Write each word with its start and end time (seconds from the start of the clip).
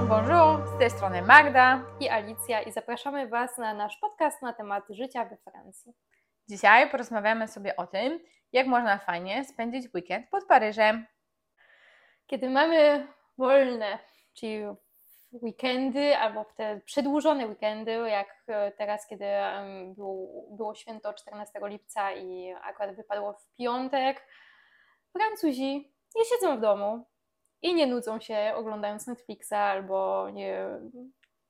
Bonjour, 0.00 0.22
bonjour, 0.22 0.76
z 0.76 0.78
tej 0.78 0.90
strony 0.90 1.22
Magda. 1.22 1.82
i 2.00 2.08
Alicja 2.08 2.62
i 2.62 2.72
zapraszamy 2.72 3.28
Was 3.28 3.58
na 3.58 3.74
nasz 3.74 3.96
podcast 3.96 4.42
na 4.42 4.52
temat 4.52 4.84
życia 4.90 5.24
we 5.24 5.36
Francji. 5.36 5.92
Dzisiaj 6.48 6.90
porozmawiamy 6.90 7.48
sobie 7.48 7.76
o 7.76 7.86
tym, 7.86 8.20
jak 8.52 8.66
można 8.66 8.98
fajnie 8.98 9.44
spędzić 9.44 9.94
weekend 9.94 10.30
pod 10.30 10.44
Paryżem. 10.44 11.06
Kiedy 12.26 12.50
mamy 12.50 13.06
wolne, 13.38 13.98
czyli 14.34 14.64
weekendy 15.32 16.16
albo 16.16 16.44
te 16.44 16.80
przedłużone 16.84 17.46
weekendy, 17.46 17.90
jak 17.90 18.44
e, 18.46 18.72
teraz, 18.72 19.06
kiedy 19.06 19.26
em, 19.26 19.94
był, 19.94 20.46
było 20.50 20.74
święto 20.74 21.14
14 21.14 21.60
lipca 21.62 22.12
i 22.12 22.54
akurat 22.62 22.96
wypadło 22.96 23.32
w 23.32 23.56
piątek, 23.56 24.26
Francuzi 25.12 25.94
nie 26.16 26.24
siedzą 26.24 26.56
w 26.56 26.60
domu 26.60 27.09
i 27.62 27.74
nie 27.74 27.86
nudzą 27.86 28.20
się 28.20 28.52
oglądając 28.54 29.06
Netflixa 29.06 29.52
albo 29.52 30.30
nie 30.30 30.66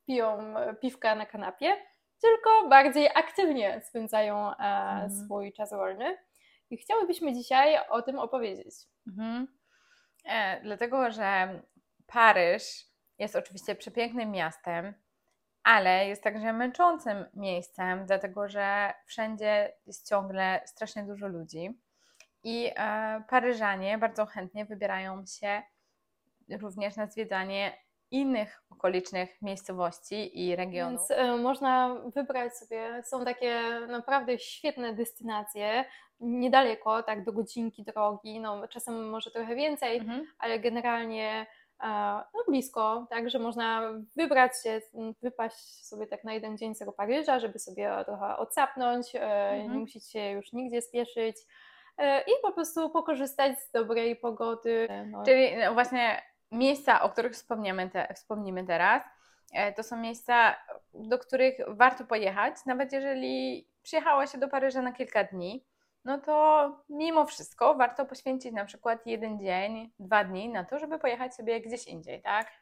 piją 0.07 0.55
piwka 0.81 1.15
na 1.15 1.27
kanapie, 1.27 1.77
tylko 2.21 2.69
bardziej 2.69 3.09
aktywnie 3.09 3.81
spędzają 3.85 4.57
e, 4.57 5.09
swój 5.11 5.53
czas 5.53 5.71
wolny. 5.71 6.19
I 6.71 6.77
chciałybyśmy 6.77 7.33
dzisiaj 7.33 7.79
o 7.89 8.03
tym 8.03 8.19
opowiedzieć. 8.19 8.75
Mhm. 9.07 9.47
E, 10.25 10.61
dlatego, 10.63 11.11
że 11.11 11.61
Paryż 12.07 12.87
jest 13.19 13.37
oczywiście 13.37 13.75
przepięknym 13.75 14.31
miastem, 14.31 14.95
ale 15.63 16.09
jest 16.09 16.23
także 16.23 16.53
męczącym 16.53 17.25
miejscem, 17.35 18.07
dlatego 18.07 18.49
że 18.49 18.95
wszędzie 19.07 19.73
jest 19.87 20.09
ciągle 20.09 20.63
strasznie 20.67 21.03
dużo 21.03 21.29
ludzi. 21.29 21.81
I 22.45 22.71
e, 22.77 23.23
Paryżanie 23.29 23.99
bardzo 23.99 24.27
chętnie 24.27 24.65
wybierają 24.65 25.25
się 25.27 25.63
również 26.59 26.97
na 26.97 27.07
zwiedzanie 27.07 27.73
innych 28.11 28.63
okolicznych 28.71 29.43
miejscowości 29.43 30.41
i 30.47 30.57
regionów. 30.57 31.09
Więc 31.09 31.11
e, 31.21 31.37
można 31.37 31.97
wybrać 32.15 32.57
sobie, 32.57 33.03
są 33.05 33.25
takie 33.25 33.61
naprawdę 33.89 34.39
świetne 34.39 34.95
destynacje, 34.95 35.85
niedaleko, 36.21 37.03
tak 37.03 37.25
do 37.25 37.33
godzinki 37.33 37.85
drogi, 37.85 38.41
no 38.41 38.69
czasem 38.69 39.11
może 39.11 39.31
trochę 39.31 39.55
więcej, 39.55 39.99
Mhm. 39.99 40.27
ale 40.39 40.59
generalnie 40.61 41.47
e, 41.83 41.87
no, 42.35 42.45
blisko, 42.49 43.07
tak, 43.11 43.31
że 43.31 43.39
można 43.39 43.83
wybrać 44.17 44.53
się, 44.63 44.81
wypaść 45.23 45.87
sobie 45.87 46.07
tak 46.07 46.25
na 46.25 46.33
jeden 46.33 46.59
dzień 46.59 46.75
z 46.75 46.79
tego 46.79 46.93
Paryża, 46.93 47.41
żeby 47.41 47.59
sobie 47.59 47.93
trochę 48.07 48.37
odsapnąć, 48.37 49.15
e, 49.15 49.21
Mhm. 49.51 49.73
nie 49.73 49.79
musieć 49.79 50.11
się 50.11 50.31
już 50.31 50.53
nigdzie 50.53 50.83
spieszyć 50.83 51.37
i 52.27 52.31
po 52.43 52.53
prostu 52.53 52.91
pokorzystać 52.91 53.61
z 53.61 53.71
dobrej 53.71 54.17
pogody. 54.17 54.89
No, 55.07 55.25
Czyli 55.25 55.51
właśnie 55.75 56.23
miejsca, 56.53 57.03
o 57.03 57.11
których 57.11 57.33
wspomniemy, 57.33 57.91
te, 57.91 58.15
wspomnimy 58.15 58.67
teraz, 58.67 59.05
e, 59.53 59.73
to 59.73 59.83
są 59.83 59.97
miejsca, 59.97 60.57
do 60.95 61.19
których 61.19 61.55
warto 61.69 62.05
pojechać, 62.05 62.57
nawet 62.67 62.93
jeżeli 62.93 63.69
przyjechało 63.83 64.27
się 64.27 64.39
do 64.39 64.49
Paryża 64.49 64.83
na 64.83 64.93
kilka 64.93 65.25
dni, 65.25 65.65
no 66.05 66.19
to 66.19 66.77
mimo 66.89 67.27
wszystko 67.27 67.75
warto 67.75 68.07
poświęcić 68.07 68.53
na 68.53 68.65
przykład 68.65 69.07
jeden 69.07 69.41
dzień, 69.41 69.93
dwa 69.99 70.25
dni 70.25 70.49
na 70.49 70.65
to, 70.65 70.79
żeby 70.79 70.99
pojechać 70.99 71.35
sobie 71.35 71.61
gdzieś 71.61 71.87
indziej, 71.87 72.23
tak? 72.23 72.53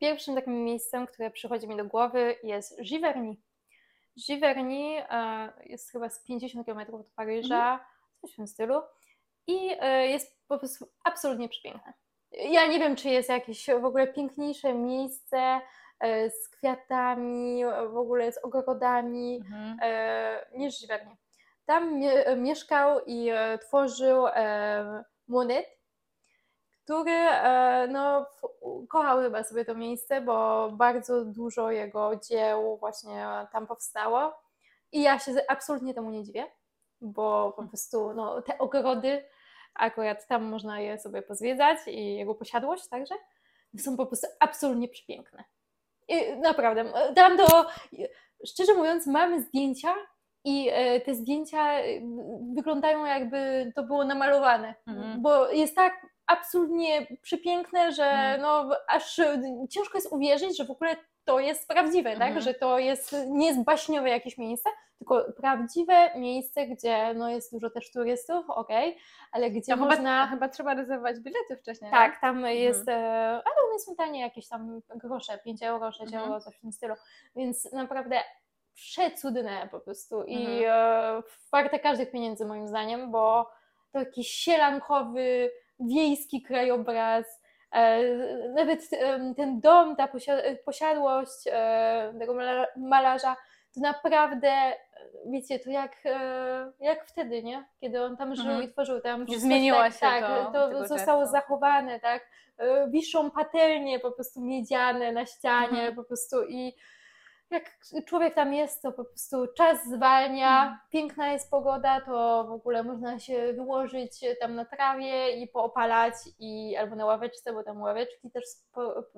Pierwszym 0.00 0.34
takim 0.34 0.64
miejscem, 0.64 1.06
które 1.06 1.30
przychodzi 1.30 1.68
mi 1.68 1.76
do 1.76 1.84
głowy 1.84 2.36
jest 2.42 2.82
Giverny. 2.82 3.36
Giverny 4.26 5.10
e, 5.10 5.52
jest 5.64 5.92
chyba 5.92 6.08
z 6.08 6.24
50 6.24 6.66
km 6.66 6.94
od 6.94 7.06
Paryża, 7.06 7.86
coś 8.20 8.32
w 8.32 8.36
tym 8.36 8.46
stylu 8.46 8.82
i 9.46 9.76
e, 9.80 10.06
jest 10.06 10.48
po 10.48 10.58
prostu 10.58 10.88
absolutnie 11.04 11.48
przepiękne. 11.48 11.92
Ja 12.38 12.66
nie 12.66 12.78
wiem, 12.78 12.96
czy 12.96 13.08
jest 13.08 13.28
jakieś 13.28 13.66
w 13.80 13.84
ogóle 13.84 14.06
piękniejsze 14.06 14.74
miejsce 14.74 15.60
e, 16.00 16.30
z 16.30 16.48
kwiatami, 16.48 17.64
w 17.90 17.96
ogóle 17.96 18.32
z 18.32 18.38
ogrodami 18.44 19.36
Mhm. 19.36 19.78
e, 19.82 20.46
niż 20.54 20.80
Giverny. 20.80 21.16
Tam 21.66 21.94
mie- 22.00 22.36
mieszkał 22.36 23.00
i 23.06 23.28
e, 23.30 23.58
tworzył 23.58 24.26
e, 24.26 25.04
Monet, 25.28 25.66
który 26.84 27.12
e, 27.12 27.86
no, 27.90 28.26
kochał 28.88 29.18
chyba 29.18 29.42
sobie 29.44 29.64
to 29.64 29.74
miejsce, 29.74 30.20
bo 30.20 30.68
bardzo 30.72 31.24
dużo 31.24 31.70
jego 31.70 32.16
dzieł 32.16 32.76
właśnie 32.76 33.26
tam 33.52 33.66
powstało. 33.66 34.34
I 34.92 35.02
ja 35.02 35.18
się 35.18 35.32
absolutnie 35.48 35.94
temu 35.94 36.10
nie 36.10 36.24
dziwię, 36.24 36.46
bo 37.00 37.52
po 37.56 37.62
prostu 37.62 38.14
no, 38.14 38.42
te 38.42 38.58
ogrody, 38.58 39.24
akurat 39.74 40.26
tam 40.26 40.44
można 40.44 40.80
je 40.80 40.98
sobie 40.98 41.22
pozwiedzać 41.22 41.78
i 41.86 42.14
jego 42.14 42.34
posiadłość 42.34 42.88
także, 42.88 43.14
są 43.78 43.96
po 43.96 44.06
prostu 44.06 44.26
absolutnie 44.40 44.88
przepiękne. 44.88 45.44
I 46.08 46.36
naprawdę, 46.36 46.84
tam 47.14 47.36
to, 47.36 47.66
szczerze 48.46 48.74
mówiąc, 48.74 49.06
mamy 49.06 49.42
zdjęcia 49.42 49.94
i 50.44 50.68
e, 50.72 51.00
te 51.00 51.14
zdjęcia 51.14 51.74
wyglądają 52.54 53.04
jakby 53.04 53.72
to 53.74 53.82
było 53.82 54.04
namalowane, 54.04 54.74
Mhm. 54.86 55.22
bo 55.22 55.50
jest 55.50 55.74
tak 55.76 56.03
absolutnie 56.26 57.06
przepiękne, 57.22 57.92
że 57.92 58.04
Mhm. 58.04 58.40
no, 58.40 58.70
aż 58.88 59.20
ciężko 59.70 59.98
jest 59.98 60.12
uwierzyć, 60.12 60.56
że 60.56 60.64
w 60.64 60.70
ogóle 60.70 60.96
to 61.24 61.40
jest 61.40 61.68
prawdziwe, 61.68 62.10
Mhm. 62.10 62.34
tak? 62.34 62.42
że 62.42 62.54
to 62.54 62.78
jest, 62.78 63.16
nie 63.26 63.46
jest 63.46 63.64
baśniowe 63.64 64.08
jakieś 64.08 64.38
miejsce, 64.38 64.70
tylko 64.98 65.24
prawdziwe 65.36 66.10
miejsce, 66.18 66.66
gdzie 66.66 67.14
no, 67.14 67.30
jest 67.30 67.52
dużo 67.52 67.70
też 67.70 67.92
turystów, 67.92 68.50
okej, 68.50 68.98
ale 69.32 69.50
gdzie 69.50 69.72
To 69.72 69.76
chyba, 69.76 69.86
można... 69.88 70.26
chyba 70.26 70.48
trzeba 70.48 70.74
rezerwować 70.74 71.20
bilety 71.20 71.56
wcześniej, 71.56 71.90
Tak, 71.90 72.20
tam 72.20 72.46
jest, 72.46 72.88
e, 72.88 72.94
ale 73.32 73.54
one 73.70 73.78
są 73.78 73.94
tanie, 73.96 74.20
jakieś 74.20 74.48
tam 74.48 74.80
grosze, 74.94 75.38
5 75.38 75.62
euro, 75.62 75.92
6 75.92 76.02
Mhm. 76.12 76.24
euro, 76.24 76.40
coś 76.40 76.56
w 76.56 76.60
tym 76.60 76.72
stylu, 76.72 76.94
więc 77.36 77.72
naprawdę 77.72 78.20
przecudne 78.74 79.68
po 79.70 79.80
prostu 79.80 80.24
i 80.24 80.36
Mhm. 80.46 80.64
e, 81.18 81.22
warte 81.52 81.78
każdych 81.78 82.10
pieniędzy 82.10 82.46
moim 82.46 82.68
zdaniem, 82.68 83.10
bo 83.10 83.50
to 83.92 83.98
jakiś 83.98 84.28
sielankowy, 84.28 85.50
wiejski 85.80 86.42
krajobraz, 86.42 87.42
e, 87.72 88.02
nawet 88.54 88.80
ten 89.36 89.60
dom, 89.60 89.96
ta 89.96 90.06
posia- 90.06 90.56
posiadłość 90.64 91.46
e, 91.46 92.14
tego 92.18 92.34
mala- 92.34 92.66
malarza, 92.76 93.36
to 93.74 93.80
naprawdę, 93.80 94.52
wiecie, 95.26 95.58
to 95.58 95.70
jak, 95.70 95.92
e, 96.04 96.72
jak 96.80 97.04
wtedy, 97.06 97.42
nie? 97.42 97.64
Kiedy 97.80 98.02
on 98.02 98.16
tam 98.16 98.34
żył 98.34 98.46
Mhm. 98.46 98.62
i 98.64 98.72
tworzył 98.72 99.00
tam 99.00 99.24
Nie 99.24 99.38
zmieniło 99.38 99.78
tak, 99.78 99.92
się 99.92 99.98
tak, 100.00 100.24
to 100.52 100.52
to 100.52 100.86
zostało 100.86 101.20
czasu. 101.22 101.32
zachowane, 101.32 102.00
tak? 102.00 102.28
Wiszą 102.88 103.30
patelnie 103.30 104.00
po 104.00 104.10
prostu 104.12 104.40
miedziane 104.40 105.12
na 105.12 105.26
ścianie, 105.26 105.66
Mhm. 105.78 105.94
po 105.94 106.04
prostu 106.04 106.44
i 106.48 106.74
jak 107.50 107.78
człowiek 108.06 108.34
tam 108.34 108.54
jest, 108.54 108.82
to 108.82 108.92
po 108.92 109.04
prostu 109.04 109.46
czas 109.56 109.78
zwalnia, 109.86 110.62
Mhm. 110.62 110.78
piękna 110.90 111.32
jest 111.32 111.50
pogoda, 111.50 112.00
to 112.00 112.44
w 112.48 112.50
ogóle 112.52 112.82
można 112.82 113.18
się 113.18 113.52
wyłożyć 113.52 114.20
tam 114.40 114.54
na 114.54 114.64
trawie 114.64 115.30
i 115.42 115.48
poopalać 115.48 116.14
i 116.38 116.76
albo 116.76 116.96
na 116.96 117.06
ławeczce, 117.06 117.52
bo 117.52 117.62
tam 117.62 117.82
ławeczki 117.82 118.30
też 118.30 118.44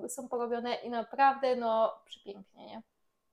są 0.08 0.28
porobione 0.28 0.74
i 0.74 0.90
naprawdę 0.90 1.56
no 1.56 1.94
przepięknie, 2.04 2.66
nie? 2.66 2.82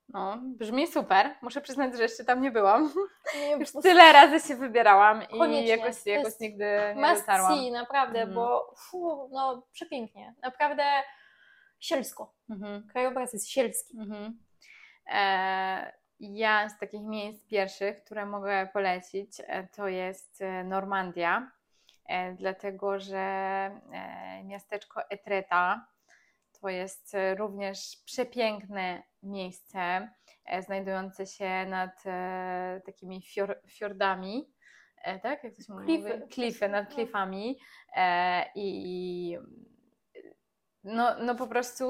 No, 0.10 0.38
brzmi 0.44 0.88
super. 0.88 1.36
Muszę 1.42 1.62
przyznać, 1.62 1.96
że 1.98 2.04
jeszcze 2.04 2.24
tam 2.26 2.42
nie 2.42 2.52
byłam. 2.52 2.92
Nie, 3.40 3.52
Już 3.52 3.72
tyle 3.72 4.14
razy 4.14 4.48
się 4.48 4.56
wybierałam 4.56 5.22
i 5.30 5.68
jakoś, 5.68 6.06
jakoś 6.06 6.40
nigdy 6.40 6.66
nie 6.96 7.16
dotarłam. 7.16 7.58
see, 7.58 7.72
naprawdę, 7.72 8.20
Mhm. 8.20 8.36
bo 8.36 8.74
fu, 8.78 9.30
no 9.32 9.64
przepięknie, 9.72 10.34
naprawdę 10.42 10.84
sielsko. 11.80 12.34
Mhm. 12.50 12.88
Krajobraz 12.92 13.34
jest 13.34 13.50
sielski. 13.50 13.98
Mhm. 14.00 14.43
E, 15.08 15.94
ja 16.20 16.70
z 16.70 16.80
takich 16.80 17.02
miejsc 17.04 17.48
pierwszych, 17.48 18.04
które 18.04 18.26
mogę 18.26 18.68
polecić, 18.74 19.42
e, 19.48 19.68
to 19.68 19.88
jest 19.88 20.42
e, 20.42 20.64
Normandia, 20.64 21.52
dlatego 22.36 23.00
że 23.00 23.72
miasteczko 24.44 25.10
Etreta 25.10 25.88
to 26.62 26.70
jest 26.70 27.16
również 27.38 28.02
przepiękne 28.06 29.04
miejsce, 29.24 30.10
znajdujące 30.60 31.26
się 31.26 31.66
nad 31.66 32.04
takimi 32.86 33.22
fior, 33.22 33.62
fiordami. 33.68 34.54
Tak? 35.22 35.44
Jak 35.44 35.56
to 35.56 35.62
się 35.62 35.74
mówi? 35.74 35.86
Klify. 35.86 36.28
Klify, 36.28 36.70
nad 36.70 36.90
No. 36.90 36.96
klifami. 36.96 37.60
I 38.56 39.38
no, 40.84 41.16
no 41.20 41.36
po 41.36 41.48
prostu 41.48 41.86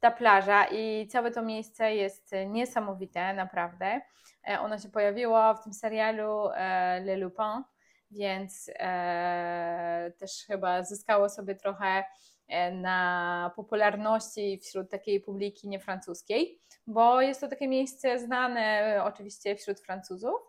ta 0.00 0.10
plaża 0.10 0.64
i 0.64 1.08
całe 1.08 1.30
to 1.30 1.42
miejsce 1.42 1.94
jest 1.94 2.32
niesamowite, 2.46 3.34
naprawdę. 3.34 4.00
E, 4.48 4.60
Ono 4.60 4.78
się 4.78 4.88
pojawiło 4.88 5.54
w 5.54 5.62
tym 5.64 5.72
serialu 5.72 6.48
e, 6.54 7.00
Le 7.00 7.16
Lupin, 7.16 7.62
więc 8.10 8.70
e, 8.74 10.12
też 10.18 10.44
chyba 10.46 10.84
zyskało 10.84 11.28
sobie 11.28 11.54
trochę 11.54 12.04
e, 12.48 12.72
na 12.72 13.52
popularności 13.56 14.58
wśród 14.58 14.90
takiej 14.90 15.20
publiki 15.20 15.68
niefrancuskiej, 15.68 16.60
bo 16.86 17.20
jest 17.20 17.40
to 17.40 17.48
takie 17.48 17.68
miejsce 17.68 18.18
znane 18.18 18.60
e, 18.60 19.04
oczywiście 19.04 19.56
wśród 19.56 19.80
Francuzów, 19.80 20.40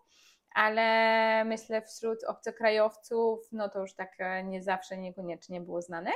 ale 0.53 1.45
myślę 1.45 1.81
wśród 1.81 2.23
obcokrajowców, 2.23 3.39
no 3.51 3.69
to 3.69 3.79
już 3.79 3.93
tak 3.93 4.11
e, 4.19 4.43
nie 4.43 4.63
zawsze, 4.63 4.97
niekoniecznie 4.97 5.61
było 5.61 5.81
znane. 5.81 6.11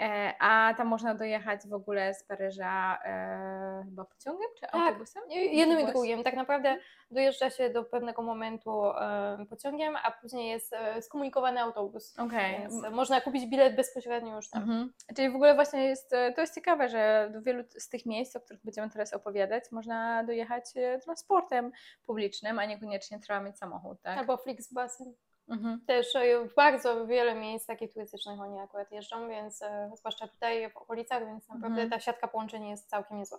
E, 0.00 0.34
a 0.40 0.74
tam 0.76 0.86
można 0.86 1.14
dojechać 1.14 1.60
w 1.68 1.72
ogóle 1.72 2.14
z 2.14 2.24
Paryża 2.24 2.98
e, 3.04 3.82
chyba 3.84 4.04
pociągiem 4.04 4.48
czy 4.54 4.60
Tak, 4.60 4.74
autobusem? 4.74 5.22
Jednym 5.30 5.80
i 5.80 5.86
drugim. 5.86 6.24
Tak 6.24 6.34
naprawdę 6.34 6.76
dojeżdża 7.10 7.50
się 7.50 7.70
do 7.70 7.84
pewnego 7.84 8.22
momentu 8.22 8.86
e, 8.86 9.46
pociągiem, 9.50 9.96
a 9.96 10.10
później 10.10 10.50
jest 10.50 10.72
e, 10.72 11.02
skomunikowany 11.02 11.60
autobus. 11.60 12.18
Okej. 12.18 12.60
Więc 12.60 12.74
można 12.90 13.20
kupić 13.20 13.46
bilet 13.46 13.76
bezpośrednio 13.76 14.36
już 14.36 14.50
tam. 14.50 14.62
Mhm. 14.62 14.92
Czyli 15.16 15.30
w 15.30 15.34
ogóle 15.34 15.54
właśnie 15.54 15.84
jest, 15.84 16.12
e, 16.12 16.32
to 16.32 16.40
jest 16.40 16.54
ciekawe, 16.54 16.88
że 16.88 17.30
do 17.32 17.42
wielu 17.42 17.64
z 17.78 17.88
tych 17.88 18.06
miejsc, 18.06 18.36
o 18.36 18.40
których 18.40 18.62
będziemy 18.64 18.90
teraz 18.90 19.12
opowiadać, 19.12 19.64
można 19.72 20.24
dojechać 20.24 20.64
e, 20.76 20.98
transportem 20.98 21.72
publicznym, 22.06 22.58
a 22.58 22.64
niekoniecznie 22.64 23.20
trzeba 23.20 23.40
mieć 23.40 23.58
samochód, 23.58 24.02
tak? 24.02 24.18
Albo 24.18 24.36
Flixbusem. 24.36 25.14
Mhm. 25.48 25.80
Też 25.86 26.16
e, 26.16 26.48
w 26.48 26.54
bardzo 26.54 27.06
wiele 27.06 27.34
miejsc 27.34 27.66
takich 27.66 27.92
turystycznych 27.92 28.40
oni 28.40 28.58
akurat 28.58 28.92
jeżdżą, 28.92 29.28
więc 29.28 29.62
e, 29.62 29.90
zwłaszcza 29.94 30.28
tutaj 30.28 30.70
w 30.70 30.76
okolicach, 30.76 31.26
więc 31.26 31.48
naprawdę 31.48 31.82
Mhm. 31.82 31.90
ta 31.90 32.00
siatka 32.00 32.28
połączeń 32.28 32.68
jest 32.68 32.90
całkiem 32.90 33.18
niezła. 33.18 33.38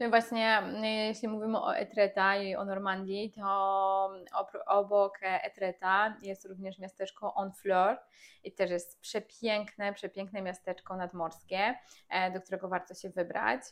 No 0.00 0.10
właśnie, 0.10 0.58
mm, 0.58 0.84
jeśli 0.84 1.28
mówimy 1.28 1.58
o 1.60 1.76
Etreta 1.76 2.36
i 2.36 2.56
o 2.56 2.64
Normandii, 2.64 3.32
to 3.32 4.10
opr- 4.34 4.62
obok 4.66 5.18
Etreta 5.22 6.16
jest 6.22 6.44
również 6.44 6.78
miasteczko 6.78 7.30
Honfleur 7.30 7.98
i 8.44 8.52
też 8.52 8.70
jest 8.70 9.00
przepiękne, 9.00 9.92
przepiękne 9.92 10.42
miasteczko 10.42 10.96
nadmorskie, 10.96 11.74
e, 12.08 12.30
do 12.30 12.40
którego 12.40 12.68
warto 12.68 12.94
się 12.94 13.10
wybrać. 13.10 13.62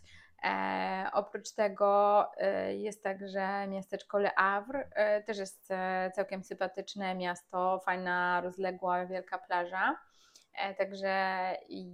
E, 0.44 1.10
oprócz 1.12 1.52
tego 1.52 2.26
e, 2.36 2.76
jest 2.76 3.02
także 3.02 3.66
miasteczko 3.68 4.18
Le 4.18 4.30
Havre, 4.36 4.88
e, 4.94 5.22
też 5.22 5.38
jest 5.38 5.70
e, 5.70 6.10
całkiem 6.14 6.44
sympatyczne 6.44 7.14
miasto, 7.14 7.80
fajna, 7.84 8.40
rozległa, 8.40 9.06
wielka 9.06 9.38
plaża. 9.38 9.96
E, 10.54 10.74
Także 10.74 11.08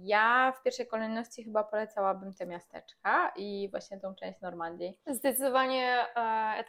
ja 0.03 0.53
w 0.59 0.63
pierwszej 0.63 0.87
kolejności 0.87 1.43
chyba 1.43 1.63
polecałabym 1.63 2.33
te 2.33 2.45
miasteczka 2.45 3.31
i 3.35 3.67
właśnie 3.71 3.99
tą 3.99 4.15
część 4.15 4.41
Normandii. 4.41 4.99
Zdecydowanie 5.07 6.05
e. 6.15 6.63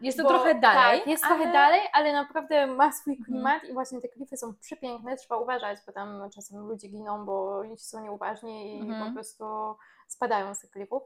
Jest 0.00 0.16
to 0.18 0.22
bo- 0.24 0.28
trochę 0.28 0.54
dalej. 0.54 0.98
Tak, 0.98 1.06
jest 1.08 1.24
ale... 1.24 1.34
trochę 1.36 1.52
dalej, 1.52 1.80
ale 1.92 2.12
naprawdę 2.12 2.66
ma 2.66 2.92
swój 2.92 3.12
Mhm. 3.12 3.24
klimat 3.24 3.64
i 3.64 3.72
właśnie 3.72 4.00
te 4.00 4.08
klify 4.08 4.36
są 4.36 4.54
przepiękne, 4.54 5.16
trzeba 5.16 5.36
uważać, 5.36 5.78
bo 5.86 5.92
tam 5.92 6.30
czasem 6.34 6.58
ludzie 6.68 6.88
giną, 6.88 7.24
bo 7.24 7.58
oni 7.58 7.78
są 7.78 8.00
nieuważni 8.02 8.76
i 8.78 8.80
Mhm. 8.80 9.08
po 9.08 9.14
prostu 9.14 9.44
spadają 10.08 10.54
z 10.54 10.60
tych 10.60 10.70
klifów. 10.70 11.02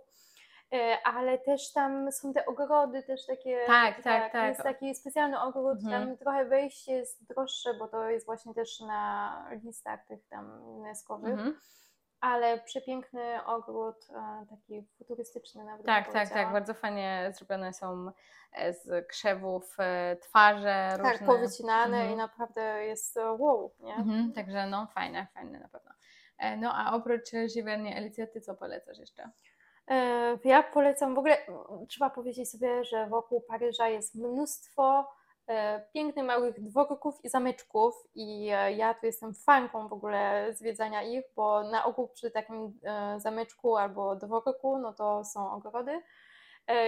E, 0.72 0.98
Ale 1.04 1.38
też 1.38 1.72
tam 1.72 2.12
są 2.12 2.32
te 2.32 2.46
ogrody 2.46 3.02
też 3.02 3.26
takie. 3.26 3.64
Tak, 3.66 4.02
tak, 4.02 4.32
tak. 4.32 4.48
Jest 4.48 4.62
taki 4.62 4.94
specjalny 4.94 5.40
ogród, 5.40 5.78
Mhm. 5.84 6.08
tam 6.08 6.16
trochę 6.16 6.44
wejście 6.44 6.92
jest 6.92 7.24
droższe, 7.28 7.74
bo 7.74 7.88
to 7.88 8.10
jest 8.10 8.26
właśnie 8.26 8.54
też 8.54 8.80
na 8.80 9.46
listach 9.64 10.04
tych 10.06 10.28
tam 10.28 10.62
UNESCO-wych, 10.62 11.32
Mhm. 11.32 11.58
ale 12.20 12.58
przepiękny 12.58 13.44
ogród, 13.44 13.96
e, 14.10 14.46
taki 14.50 14.86
futurystyczny 14.98 15.64
nawet. 15.64 15.86
Tak, 15.86 16.12
tak, 16.12 16.28
tak. 16.30 16.52
Bardzo 16.52 16.74
fajnie 16.74 17.32
zrobione 17.36 17.72
są 17.72 18.10
e, 18.52 18.72
z 18.72 19.06
krzewów 19.08 19.76
twarze 20.20 20.88
różne. 20.98 21.12
Tak, 21.18 21.26
powycinane 21.26 21.96
Mhm. 21.96 22.12
i 22.12 22.16
naprawdę 22.16 22.84
jest 22.86 23.16
wow, 23.38 23.72
nie? 23.80 23.94
Mhm, 23.94 24.32
Także 24.32 24.66
no, 24.66 24.86
fajne, 24.86 25.26
fajne 25.34 25.58
na 25.60 25.68
pewno. 25.68 25.90
No 26.58 26.72
a 26.74 26.94
oprócz 26.96 27.30
Giverny 27.54 27.96
Alicja, 27.96 28.26
ty 28.26 28.40
co 28.40 28.54
polecasz 28.54 28.98
jeszcze? 28.98 29.30
E, 29.90 30.38
Ja 30.44 30.62
polecam 30.62 31.14
w 31.14 31.18
ogóle, 31.18 31.36
trzeba 31.88 32.10
powiedzieć 32.10 32.50
sobie, 32.50 32.84
że 32.84 33.06
wokół 33.06 33.40
Paryża 33.40 33.88
jest 33.88 34.14
mnóstwo 34.14 35.08
e, 35.46 35.80
pięknych 35.92 36.24
małych 36.26 36.60
dworków 36.60 37.24
i 37.24 37.28
zameczków 37.28 37.94
i 38.14 38.48
e, 38.52 38.72
ja 38.72 38.94
tu 38.94 39.06
jestem 39.06 39.34
fanką 39.34 39.88
w 39.88 39.92
ogóle 39.92 40.46
zwiedzania 40.54 41.02
ich, 41.02 41.24
bo 41.36 41.62
na 41.62 41.84
ogół 41.84 42.08
przy 42.08 42.30
takim 42.30 42.80
zameczku 43.16 43.76
albo 43.76 44.16
dworku, 44.16 44.78
no 44.78 44.92
to 44.92 45.24
są 45.24 45.52
ogrody 45.52 46.02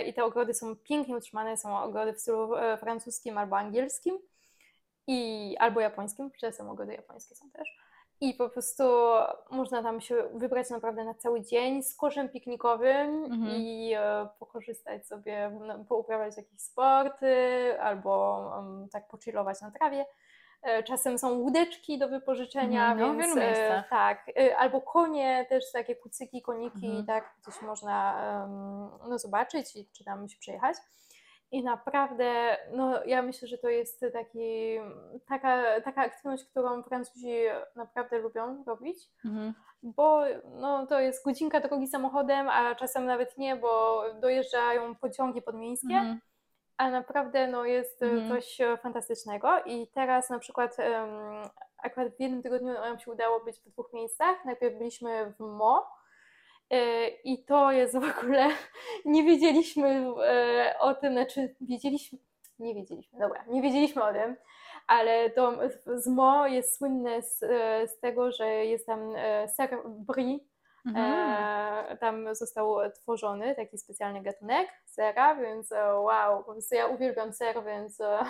i 0.07 0.15
te 0.15 0.25
ogrody 0.25 0.55
są 0.55 0.77
pięknie 0.77 1.17
utrzymane, 1.17 1.57
są 1.57 1.79
ogrody 1.79 2.13
w 2.13 2.21
stylu 2.21 2.51
francuskim 2.81 3.39
albo 3.39 3.57
angielskim 3.59 4.19
i 5.07 5.57
albo 5.59 5.81
japońskim, 5.81 6.31
czasem 6.41 6.71
ogrody 6.71 6.95
japońskie 6.95 7.35
są 7.35 7.51
też. 7.51 7.82
I 8.23 8.35
po 8.35 8.49
prostu 8.49 8.83
można 9.51 9.83
tam 9.83 10.01
się 10.01 10.15
wybrać 10.35 10.71
naprawdę 10.71 11.05
na 11.05 11.15
cały 11.15 11.43
dzień 11.43 11.83
z 11.83 11.97
koszem 11.97 12.29
piknikowym 12.29 13.25
Mhm. 13.25 13.57
i 13.57 13.93
e, 13.97 14.29
pokorzystać 14.39 15.07
sobie, 15.07 15.59
no, 15.61 15.85
pouprawiać 15.85 16.37
jakieś 16.37 16.61
sporty 16.61 17.37
albo 17.81 18.39
um, 18.57 18.89
tak 18.93 19.09
pochillować 19.09 19.61
na 19.61 19.71
trawie. 19.71 20.07
E, 20.63 20.83
Czasem 20.83 21.19
są 21.19 21.39
łódeczki 21.39 21.99
do 21.99 22.09
wypożyczenia, 22.09 22.91
Mhm, 22.93 22.99
no, 23.09 23.15
w 23.15 23.17
więc 23.17 23.35
wielu 23.35 23.41
e, 23.43 23.47
miejscach. 23.47 23.89
tak, 23.91 24.31
e, 24.39 24.57
albo 24.57 24.81
konie, 24.81 25.47
też 25.49 25.73
takie 25.73 25.97
kucyki, 25.97 26.43
koniki, 26.43 26.87
Mhm. 26.87 27.07
tak, 27.07 27.35
gdzieś 27.43 27.63
można 27.63 28.15
em, 28.45 28.91
no, 29.11 29.19
zobaczyć 29.19 29.77
i 29.77 29.89
czy 29.93 30.05
tam 30.05 30.29
się 30.29 30.39
przejechać. 30.39 30.77
I 31.53 31.65
naprawdę, 31.65 32.57
no 32.71 33.05
ja 33.05 33.23
myślę, 33.23 33.49
że 33.49 33.59
to 33.59 33.69
jest 33.69 34.05
taki, 34.13 34.79
taka, 35.29 35.81
taka 35.81 36.01
aktywność, 36.01 36.45
którą 36.45 36.83
Francuzi 36.83 37.35
naprawdę 37.77 38.19
lubią 38.19 38.65
robić, 38.67 38.99
Mhm. 39.25 39.55
bo 39.83 40.23
no, 40.45 40.87
to 40.87 41.01
jest 41.01 41.25
godzinka 41.25 41.61
drogi 41.61 41.87
samochodem, 41.89 42.49
a 42.49 42.75
czasem 42.75 43.07
nawet 43.07 43.39
nie, 43.39 43.57
bo 43.57 44.03
dojeżdżają 44.21 44.95
pociągi 44.95 45.43
podmiejskie, 45.43 45.95
Mhm. 45.95 46.21
a 46.77 46.91
naprawdę 46.91 47.47
no, 47.47 47.65
jest 47.65 48.03
Mhm. 48.03 48.29
coś 48.29 48.59
fantastycznego. 48.83 49.49
I 49.67 49.87
teraz 49.95 50.31
na 50.31 50.39
przykład 50.39 50.77
em, 50.79 51.11
akurat 51.83 52.17
w 52.17 52.21
jednym 52.21 52.43
tygodniu 52.43 52.73
nam 52.73 52.99
się 52.99 53.11
udało 53.11 53.41
być 53.45 53.61
w 53.61 53.69
dwóch 53.69 53.93
miejscach. 53.93 54.45
Najpierw 54.45 54.79
byliśmy 54.79 55.33
w 55.39 55.41
Mo 55.41 55.87
i 57.25 57.45
to 57.45 57.73
jest 57.73 57.99
w 57.99 58.19
ogóle, 58.19 58.49
nie 59.05 59.23
wiedzieliśmy 59.23 59.89
e, 60.25 60.75
o 60.81 60.95
tym, 60.95 61.13
znaczy 61.13 61.55
wiedzieliśmy, 61.61 62.19
nie 62.59 62.75
wiedzieliśmy, 62.75 63.19
dobra, 63.19 63.45
nie 63.49 63.63
wiedzieliśmy 63.63 64.05
o 64.05 64.13
tym, 64.13 64.37
ale 64.87 65.31
to 65.31 65.59
z 65.97 66.07
Mo 66.07 66.47
jest 66.47 66.79
słynne 66.79 67.23
z, 67.23 67.43
e, 67.43 67.89
z 67.89 68.01
tego, 68.01 68.33
że 68.33 68.47
jest 68.47 68.87
tam 68.87 69.13
e, 69.17 69.49
ser 69.49 69.79
brie, 69.87 70.39
Mhm. 70.87 71.07
E, 71.07 71.97
tam 71.97 72.35
został 72.35 72.77
tworzony 72.91 73.55
taki 73.55 73.79
specjalny 73.79 74.23
gatunek 74.23 74.69
sera, 74.87 75.37
więc 75.37 75.73
e, 75.73 75.95
wow, 75.95 76.45
ja 76.71 76.87
uwielbiam 76.87 77.33
ser, 77.33 77.65
więc 77.65 78.01
e, 78.01 78.25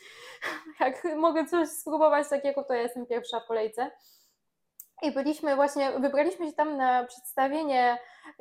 jak 0.80 1.04
mogę 1.16 1.46
coś 1.46 1.68
spróbować 1.68 2.28
takiego, 2.28 2.64
to 2.64 2.74
ja 2.74 2.82
jestem 2.82 3.06
pierwsza 3.06 3.40
w 3.40 3.46
kolejce. 3.46 3.90
I 5.02 5.12
byliśmy 5.12 5.56
właśnie, 5.56 5.92
wybraliśmy 6.00 6.46
się 6.46 6.52
tam 6.52 6.76
na 6.76 7.04
przedstawienie 7.04 7.98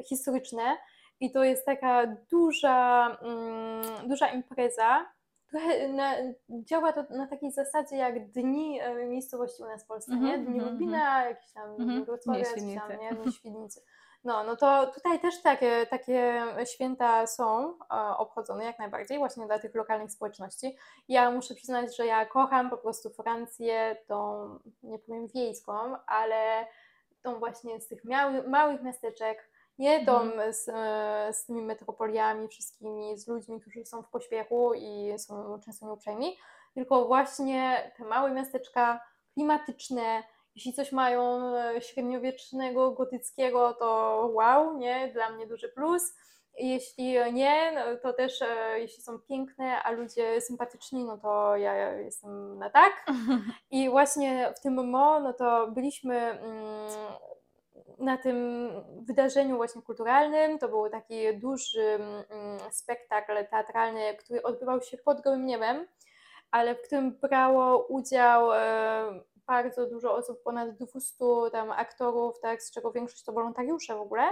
historyczne 0.10 0.78
i 1.20 1.32
to 1.32 1.44
jest 1.44 1.66
taka 1.66 2.08
duża, 2.32 3.08
mm, 3.22 4.10
duża 4.10 4.28
impreza. 4.28 5.06
Trochę 5.50 5.88
na, 5.88 6.16
działa 6.50 6.94
to 6.94 7.04
na 7.10 7.28
takiej 7.28 7.52
zasadzie 7.52 7.96
jak 7.96 8.32
dni 8.32 8.80
e, 8.82 9.06
miejscowości 9.06 9.64
u 9.64 9.66
nas 9.66 9.84
w 9.84 9.88
Polsce, 9.88 10.12
nie? 10.12 10.34
Mhm, 10.34 10.46
Dni 10.46 10.56
mhm, 10.56 10.74
Lubina, 10.74 11.26
jakieś 11.26 11.52
tam 11.52 11.70
Mhm, 11.70 12.06
Wrocławia, 12.06 12.44
Dni 12.44 12.76
coś 12.76 12.82
tam, 12.82 13.00
nie? 13.00 13.14
Dni 13.14 13.34
Świdnicy. 13.34 13.82
No, 14.24 14.44
no 14.44 14.56
to 14.56 14.88
tutaj 14.88 15.20
też 15.20 15.42
takie, 15.42 15.86
takie 15.90 16.44
święta 16.66 17.28
są 17.28 17.74
e, 17.74 18.18
obchodzone 18.18 18.64
jak 18.66 18.80
najbardziej 18.80 19.18
właśnie 19.18 19.46
dla 19.46 19.60
tych 19.60 19.76
lokalnych 19.76 20.12
społeczności. 20.12 20.78
Ja 21.08 21.32
muszę 21.32 21.56
przyznać, 21.56 21.98
że 21.98 22.06
ja 22.06 22.26
kocham 22.26 22.70
po 22.70 22.78
prostu 22.78 23.10
Francję, 23.10 23.98
tą, 24.08 24.50
nie 24.84 25.00
powiem 25.00 25.28
wiejską, 25.28 25.74
ale 26.08 26.68
tą 27.22 27.40
właśnie 27.40 27.82
z 27.82 27.88
tych 27.88 28.04
małych, 28.06 28.48
małych 28.48 28.82
miasteczek, 28.82 29.50
nie 29.78 30.06
tą 30.06 30.22
Mhm. 30.22 30.54
z, 30.54 30.70
e, 30.70 31.34
z 31.34 31.46
tymi 31.46 31.62
metropoliami 31.62 32.48
wszystkimi, 32.48 33.18
z 33.18 33.28
ludźmi, 33.28 33.62
którzy 33.62 33.86
są 33.86 34.04
w 34.04 34.10
pośpiechu 34.10 34.74
i 34.74 35.14
są 35.18 35.60
często 35.60 35.86
nieuprzejmi, 35.86 36.38
tylko 36.74 37.06
właśnie 37.06 37.92
te 37.98 38.04
małe 38.04 38.32
miasteczka 38.32 39.00
klimatyczne, 39.34 40.24
jeśli 40.56 40.74
coś 40.74 40.92
mają 40.92 41.56
e, 41.56 41.82
średniowiecznego, 41.82 42.92
gotyckiego, 42.92 43.74
to 43.74 44.30
wow, 44.34 44.78
nie? 44.78 45.12
Dla 45.14 45.30
mnie 45.30 45.48
duży 45.48 45.70
plus. 45.70 46.16
Jeśli 46.58 47.34
nie, 47.34 47.72
no 47.72 47.82
to 48.02 48.14
też 48.14 48.42
e, 48.42 48.80
jeśli 48.80 49.04
są 49.04 49.20
piękne, 49.20 49.84
a 49.84 49.92
ludzie 49.92 50.42
sympatyczni, 50.42 51.06
no 51.06 51.18
to 51.18 51.58
ja 51.58 51.94
jestem 51.94 52.60
na 52.60 52.70
tak. 52.70 53.06
I 53.72 53.90
właśnie 53.90 54.54
w 54.58 54.62
tym 54.62 54.90
MO, 54.90 55.20
no 55.20 55.34
to 55.34 55.68
byliśmy 55.68 56.16
mm, 56.16 56.88
na 58.00 58.18
tym 58.18 58.70
wydarzeniu 59.02 59.58
właśnie 59.58 59.82
kulturalnym. 59.82 60.60
To 60.60 60.68
był 60.68 60.90
taki 60.90 61.38
duży 61.38 61.82
mm, 61.82 62.60
spektakl 62.72 63.34
teatralny, 63.50 64.16
który 64.20 64.44
odbywał 64.44 64.82
się 64.82 64.98
pod 64.98 65.22
gołym 65.22 65.46
niebem, 65.46 65.88
ale 66.52 66.76
w 66.76 66.82
którym 66.82 67.12
brało 67.12 67.86
udział 67.88 68.54
e, 68.54 69.24
bardzo 69.48 69.86
dużo 69.86 70.16
osób, 70.16 70.44
ponad 70.44 70.72
200 70.72 71.26
tam 71.52 71.72
aktorów, 71.72 72.40
tak, 72.40 72.64
z 72.64 72.72
czego 72.72 72.92
większość 72.92 73.24
to 73.24 73.32
wolontariusze 73.32 73.96
w 73.96 74.02
ogóle. 74.02 74.24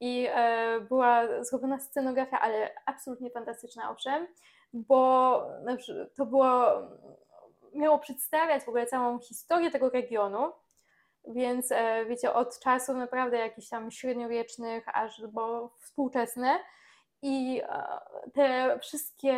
I 0.00 0.26
e, 0.30 0.80
była 0.80 1.44
zrobiona 1.44 1.80
scenografia, 1.80 2.40
ale 2.40 2.70
absolutnie 2.86 3.30
fantastyczna, 3.30 3.90
owszem, 3.90 4.26
bo 4.72 5.42
znaczy, 5.62 6.10
to 6.16 6.26
było, 6.26 6.66
miało 7.74 7.98
przedstawiać 7.98 8.64
w 8.64 8.68
ogóle 8.68 8.86
całą 8.86 9.18
historię 9.18 9.70
tego 9.70 9.90
regionu. 9.90 10.52
Więc 11.28 11.72
e, 11.72 12.04
wiecie, 12.04 12.32
od 12.32 12.58
czasów 12.58 12.96
naprawdę 12.96 13.38
jakichś 13.38 13.68
tam 13.68 13.90
średniowiecznych 13.90 14.84
aż 14.92 15.20
do 15.20 15.70
współczesne. 15.78 16.58
I 17.28 17.62
te 18.34 18.78
wszystkie 18.80 19.34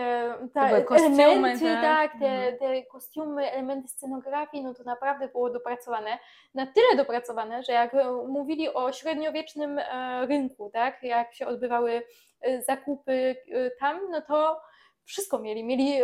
te 0.54 0.83
kostiumy, 0.85 1.25
elementy, 1.25 1.64
tak? 1.64 1.83
tak, 1.83 2.21
te, 2.21 2.26
Mhm. 2.26 2.59
te 2.59 2.83
kostiumy, 2.83 3.50
elementy 3.52 3.88
scenografii, 3.88 4.64
no 4.64 4.75
to 4.75 4.85
naprawdę 4.85 5.28
było 5.28 5.50
dopracowane. 5.50 6.18
Na 6.54 6.66
tyle 6.66 6.97
dopracowane, 6.97 7.62
że 7.62 7.73
jak 7.73 7.92
mówili 8.28 8.75
o 8.75 8.92
średniowiecznym 8.92 9.78
e, 9.78 10.26
rynku, 10.26 10.71
tak, 10.73 11.02
jak 11.02 11.35
się 11.35 11.47
odbywały 11.47 12.02
e, 12.40 12.62
zakupy 12.62 13.12
e, 13.52 13.71
tam, 13.71 14.00
no 14.11 14.21
to 14.23 14.61
wszystko 15.04 15.38
mieli. 15.38 15.64
Mieli 15.64 15.99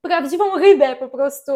prawdziwą 0.00 0.58
rybę 0.58 0.96
po 0.96 1.08
prostu 1.08 1.52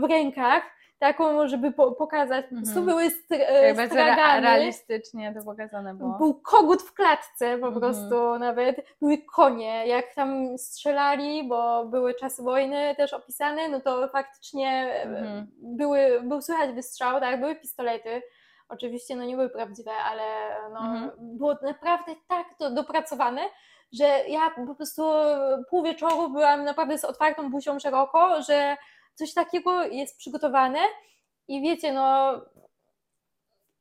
w 0.00 0.04
rękach, 0.10 0.62
taką, 0.98 1.48
żeby 1.48 1.72
po, 1.72 1.92
pokazać. 1.92 2.44
Po 2.46 2.54
prostu 2.56 2.78
Mhm. 2.78 2.86
były 2.86 3.04
str- 3.04 3.44
e, 3.46 3.74
bardzo 3.74 3.90
stragany. 3.94 4.22
rea- 4.22 4.40
realistycznie 4.40 5.34
to 5.38 5.44
pokazane 5.44 5.94
było. 5.94 6.18
Był 6.18 6.34
kogut 6.34 6.82
w 6.82 6.94
klatce 6.94 7.58
po 7.58 7.66
Mhm. 7.66 7.80
prostu 7.80 8.38
nawet. 8.38 8.76
Były 9.00 9.18
konie, 9.34 9.86
jak 9.86 10.14
tam 10.14 10.58
strzelali, 10.58 11.48
bo 11.48 11.84
były 11.84 12.14
czasy 12.14 12.42
wojny 12.42 12.94
też 12.96 13.12
opisane, 13.12 13.68
no 13.68 13.80
to 13.80 14.08
faktycznie 14.08 14.68
e, 14.94 15.02
Mhm. 15.02 15.46
były, 15.62 16.20
był 16.22 16.42
słychać 16.42 16.70
wystrzał, 16.72 17.20
tak, 17.20 17.40
były 17.40 17.56
pistolety. 17.56 18.22
Oczywiście 18.68 19.16
no 19.16 19.24
nie 19.24 19.36
były 19.36 19.48
prawdziwe, 19.50 19.90
ale 19.92 20.22
no, 20.72 20.80
Mhm. 20.80 21.10
było 21.18 21.54
naprawdę 21.62 22.12
tak 22.28 22.46
to 22.58 22.70
dopracowane, 22.70 23.40
że 23.92 24.04
ja 24.28 24.40
po 24.66 24.74
prostu 24.74 25.02
pół 25.70 25.82
wieczoru 25.82 26.28
byłam 26.30 26.64
naprawdę 26.64 26.98
z 26.98 27.04
otwartą 27.04 27.50
buzią 27.50 27.78
szeroko, 27.78 28.42
że 28.42 28.76
coś 29.14 29.34
takiego 29.34 29.84
jest 29.84 30.18
przygotowane 30.18 30.78
i 31.48 31.62
wiecie, 31.62 31.92
no 31.92 32.40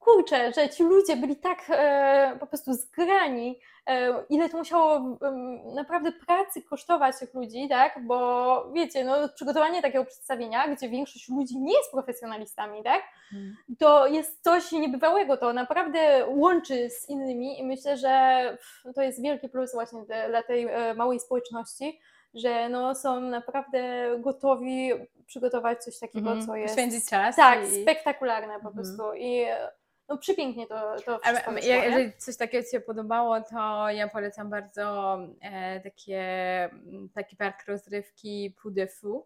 kurczę, 0.03 0.51
że 0.53 0.69
ci 0.69 0.83
ludzie 0.83 1.15
byli 1.17 1.35
tak 1.35 1.59
e, 1.69 2.37
po 2.39 2.47
prostu 2.47 2.73
zgrani, 2.73 3.59
e, 3.87 4.23
ile 4.29 4.49
to 4.49 4.57
musiało 4.57 4.95
em, 4.95 5.73
naprawdę 5.73 6.11
pracy 6.11 6.61
kosztować 6.61 7.19
tych 7.19 7.33
ludzi, 7.33 7.69
tak? 7.69 8.07
Bo 8.07 8.71
wiecie, 8.73 9.03
no, 9.03 9.29
przygotowanie 9.35 9.81
takiego 9.81 10.05
przedstawienia, 10.05 10.67
gdzie 10.67 10.89
większość 10.89 11.29
ludzi 11.29 11.59
nie 11.59 11.73
jest 11.73 11.91
profesjonalistami, 11.91 12.83
tak? 12.83 13.03
Mhm. 13.33 13.55
To 13.79 14.07
jest 14.07 14.43
coś 14.43 14.71
niebywałego, 14.71 15.37
to 15.37 15.53
naprawdę 15.53 16.25
łączy 16.27 16.89
z 16.89 17.09
innymi 17.09 17.59
i 17.59 17.63
myślę, 17.63 17.97
że 17.97 18.57
to 18.95 19.01
jest 19.01 19.21
wielki 19.21 19.49
plus 19.49 19.73
właśnie 19.73 19.99
dla 20.29 20.43
tej 20.43 20.67
e, 20.67 20.93
małej 20.93 21.19
społeczności, 21.19 21.99
że 22.33 22.69
no, 22.69 22.95
są 22.95 23.19
naprawdę 23.21 24.09
gotowi 24.19 24.89
przygotować 25.25 25.83
coś 25.83 25.99
takiego, 25.99 26.29
Mhm. 26.29 26.47
co 26.47 26.55
jest 26.55 26.75
Poświęcić 26.75 27.09
czas 27.09 27.35
tak, 27.35 27.59
i- 27.71 27.81
spektakularne 27.81 28.53
po 28.59 28.67
Mhm. 28.69 28.73
prostu 28.75 29.13
i 29.13 29.39
e, 29.41 29.71
no 30.09 30.17
przepięknie 30.17 30.67
to, 30.67 30.95
to 31.05 31.19
wszystko 31.19 31.51
nie? 31.51 31.61
jeżeli 31.67 32.13
coś 32.17 32.37
takiego 32.37 32.63
Ci 32.63 32.71
się 32.71 32.79
podobało, 32.79 33.41
to 33.41 33.89
ja 33.89 34.07
polecam 34.07 34.49
bardzo 34.49 35.17
e, 35.41 35.79
takie, 35.79 36.19
m, 36.63 37.09
taki 37.15 37.35
park 37.35 37.65
rozrywki 37.67 38.55
Pou 38.61 38.71
de 38.71 38.87
Fou, 38.87 39.25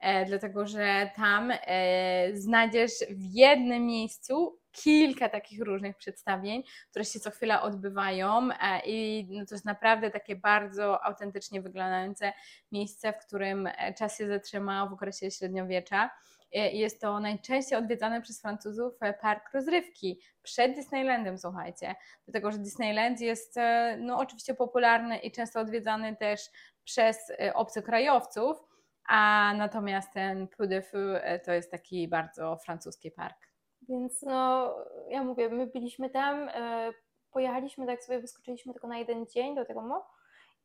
e, 0.00 0.24
dlatego 0.24 0.66
że 0.66 1.10
tam 1.16 1.52
e, 1.66 2.36
znajdziesz 2.36 2.92
w 3.10 3.34
jednym 3.34 3.86
miejscu 3.86 4.58
kilka 4.72 5.28
takich 5.28 5.60
różnych 5.60 5.96
przedstawień, 5.96 6.62
które 6.90 7.04
się 7.04 7.20
co 7.20 7.30
chwila 7.30 7.62
odbywają 7.62 8.48
e, 8.52 8.80
i 8.86 9.26
no, 9.30 9.46
to 9.46 9.54
jest 9.54 9.64
naprawdę 9.64 10.10
takie 10.10 10.36
bardzo 10.36 11.04
autentycznie 11.04 11.62
wyglądające 11.62 12.32
miejsce, 12.72 13.12
w 13.12 13.26
którym 13.26 13.66
e, 13.66 13.94
czas 13.94 14.18
się 14.18 14.28
zatrzymał 14.28 14.88
w 14.88 14.92
okresie 14.92 15.30
średniowiecza. 15.30 16.10
E, 16.54 16.72
Jest 16.72 17.00
to 17.00 17.20
najczęściej 17.20 17.78
odwiedzany 17.78 18.22
przez 18.22 18.40
Francuzów 18.40 18.94
park 19.20 19.52
rozrywki 19.54 20.20
przed 20.42 20.74
Disneylandem, 20.74 21.38
słuchajcie. 21.38 21.94
Dlatego, 22.24 22.52
że 22.52 22.58
Disneyland 22.58 23.20
jest 23.20 23.56
no, 23.98 24.18
oczywiście 24.18 24.54
popularny 24.54 25.18
i 25.18 25.32
często 25.32 25.60
odwiedzany 25.60 26.16
też 26.16 26.40
przez 26.84 27.32
obcokrajowców, 27.54 28.72
a 29.08 29.52
natomiast 29.56 30.12
ten 30.12 30.48
Pou 30.48 30.66
de 30.66 30.82
Fou 30.82 30.98
e, 30.98 31.38
to 31.38 31.52
jest 31.52 31.70
taki 31.70 32.08
bardzo 32.08 32.56
francuski 32.56 33.10
park. 33.10 33.51
Więc 33.88 34.22
no, 34.22 34.74
ja 35.08 35.24
mówię, 35.24 35.48
my 35.48 35.66
byliśmy 35.66 36.10
tam, 36.10 36.48
e, 36.48 36.92
pojechaliśmy, 37.32 37.86
tak 37.86 38.04
sobie 38.04 38.20
wyskoczyliśmy 38.20 38.72
tylko 38.72 38.88
na 38.88 38.98
jeden 38.98 39.26
dzień 39.26 39.54
do 39.54 39.64
tego 39.64 39.82
mo 39.82 40.06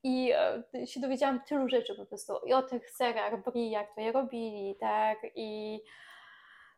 i 0.03 0.31
e, 0.73 0.87
się 0.87 0.99
dowiedziałam 0.99 1.41
tylu 1.41 1.69
rzeczy 1.69 1.95
po 1.95 2.05
prostu. 2.05 2.33
I 2.45 2.53
o 2.53 2.61
tych 2.61 2.89
serach 2.91 3.43
brie, 3.43 3.69
jak 3.69 3.95
to 3.95 4.01
je 4.01 4.11
robili, 4.11 4.75
tak, 4.79 5.17
i 5.35 5.79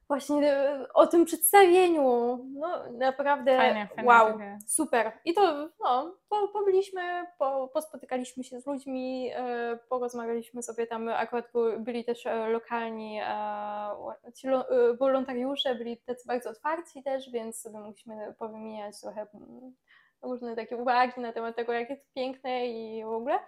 właśnie 0.10 0.54
e, 0.54 0.86
o 0.94 1.08
tym 1.08 1.26
przedstawieniu, 1.26 2.38
no 2.54 2.92
naprawdę 2.92 3.58
Fajne, 3.58 3.88
fajne 3.88 4.04
wow, 4.04 4.28
takie. 4.28 4.58
super. 4.68 5.12
I 5.26 5.34
to, 5.34 5.70
no, 5.84 6.16
po, 6.30 6.48
pobyliśmy, 6.48 7.02
po, 7.38 7.68
pospotykaliśmy 7.74 8.44
się 8.44 8.62
z 8.62 8.66
ludźmi, 8.68 9.32
e, 9.36 9.80
porozmawialiśmy 9.90 10.64
sobie 10.64 10.88
tam, 10.88 11.10
akurat 11.10 11.46
byli 11.80 12.06
też 12.06 12.26
e, 12.26 12.48
lokalni 12.50 13.20
e, 13.24 14.34
ci 14.36 14.48
lo- 14.48 14.90
e, 14.92 14.94
wolontariusze, 14.94 15.76
byli 15.76 15.98
tacy 15.98 16.28
bardzo 16.28 16.50
otwarci 16.50 17.04
też, 17.04 17.32
więc 17.32 17.62
sobie 17.62 17.80
mogliśmy 17.80 18.36
powymieniać 18.40 19.02
trochę 19.02 19.28
mm, 19.34 19.76
różne 20.22 20.56
takie 20.56 20.78
uwagi 20.78 21.22
na 21.22 21.34
temat 21.34 21.56
tego, 21.56 21.74
jak 21.74 21.90
jest 21.90 22.14
piękne 22.14 22.68
i 22.68 23.04
w 23.06 23.10
ogóle. 23.12 23.40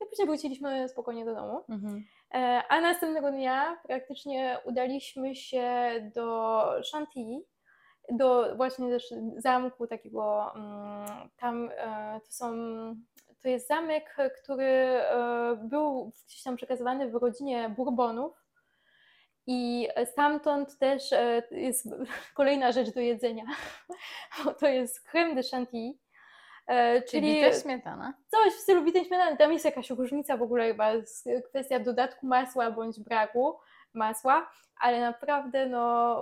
I 0.00 0.06
później 0.06 0.26
wróciliśmy 0.26 0.88
spokojnie 0.88 1.24
do 1.24 1.34
domu. 1.34 1.64
Mhm. 1.68 2.04
E, 2.34 2.62
A 2.68 2.80
następnego 2.80 3.30
dnia 3.30 3.78
praktycznie 3.82 4.58
udaliśmy 4.64 5.34
się 5.34 5.94
do 6.14 6.62
Chantilly, 6.92 7.42
do 8.12 8.56
właśnie 8.56 8.90
też 8.90 9.14
zamku 9.36 9.86
takiego, 9.86 10.52
mm, 10.54 11.30
tam 11.36 11.70
e, 11.76 12.20
to 12.26 12.32
są, 12.32 12.54
to 13.42 13.48
jest 13.48 13.68
zamek, 13.68 14.16
który 14.42 14.64
e, 14.64 15.56
był 15.62 16.12
gdzieś 16.26 16.42
tam 16.42 16.56
przekazywany 16.56 17.10
w 17.10 17.14
rodzinie 17.14 17.68
Bourbonów. 17.68 18.44
I 19.46 19.88
stamtąd 20.04 20.78
też 20.78 21.10
jest 21.50 21.88
kolejna 22.34 22.72
rzecz 22.72 22.94
do 22.94 23.00
jedzenia, 23.00 23.44
to 24.60 24.68
jest 24.68 25.08
crème 25.08 25.34
de 25.34 25.42
Chantilly, 25.50 26.03
Czyli 26.66 27.02
czyli 27.06 27.40
też 27.40 27.62
śmietana. 27.62 28.14
coś 28.28 28.52
w 28.52 28.60
stylu 28.60 28.82
bitej 28.82 29.04
śmietany. 29.04 29.36
Tam 29.36 29.52
jest 29.52 29.64
jakaś 29.64 29.90
różnica 29.90 30.36
w 30.36 30.42
ogóle 30.42 30.66
chyba, 30.68 30.90
kwestia 31.48 31.78
dodatku 31.80 32.26
masła 32.26 32.70
bądź 32.70 33.00
braku 33.00 33.58
masła, 33.94 34.50
ale 34.80 35.00
naprawdę 35.00 35.66
no, 35.66 36.16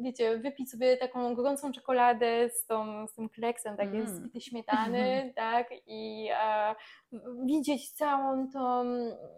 wiecie, 0.00 0.38
wypić 0.38 0.70
sobie 0.70 0.96
taką 0.96 1.34
gorącą 1.34 1.72
czekoladę 1.72 2.48
z, 2.48 2.66
tą, 2.66 3.06
z 3.06 3.14
tym 3.14 3.28
kleksem 3.28 3.76
takiej 3.76 4.00
Mm. 4.00 4.30
śmietany, 4.40 5.32
tak, 5.36 5.66
i 5.86 6.28
e, 6.42 6.74
widzieć 7.44 7.90
całą 7.92 8.50
tą 8.50 8.84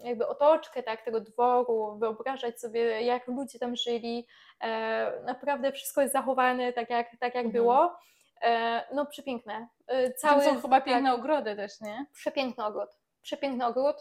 jakby 0.05 0.27
otoczkę, 0.27 0.83
tak, 0.83 1.03
tego 1.03 1.21
dworu, 1.21 1.97
wyobrażać 1.99 2.61
sobie, 2.61 3.03
jak 3.03 3.29
ludzie 3.29 3.59
tam 3.59 3.77
żyli, 3.77 4.27
e, 4.61 5.13
naprawdę 5.25 5.73
wszystko 5.73 6.01
jest 6.01 6.13
zachowane 6.13 6.73
tak, 6.73 6.91
jak, 6.91 7.11
tak 7.11 7.35
jak 7.35 7.47
Mhm. 7.47 7.53
było. 7.53 7.97
E, 8.45 8.85
no 8.95 9.07
przepiękne. 9.07 9.69
E, 9.87 10.11
Tam 10.11 10.15
Cały, 10.41 10.45
są 10.45 10.61
chyba 10.63 10.77
tak, 10.77 10.85
piękne 10.85 11.15
ogrody 11.15 11.57
też, 11.57 11.81
nie? 11.81 12.07
przepiękny 12.13 12.65
ogród. 12.65 12.91
Przepiękny 13.23 13.67
ogród. 13.67 13.97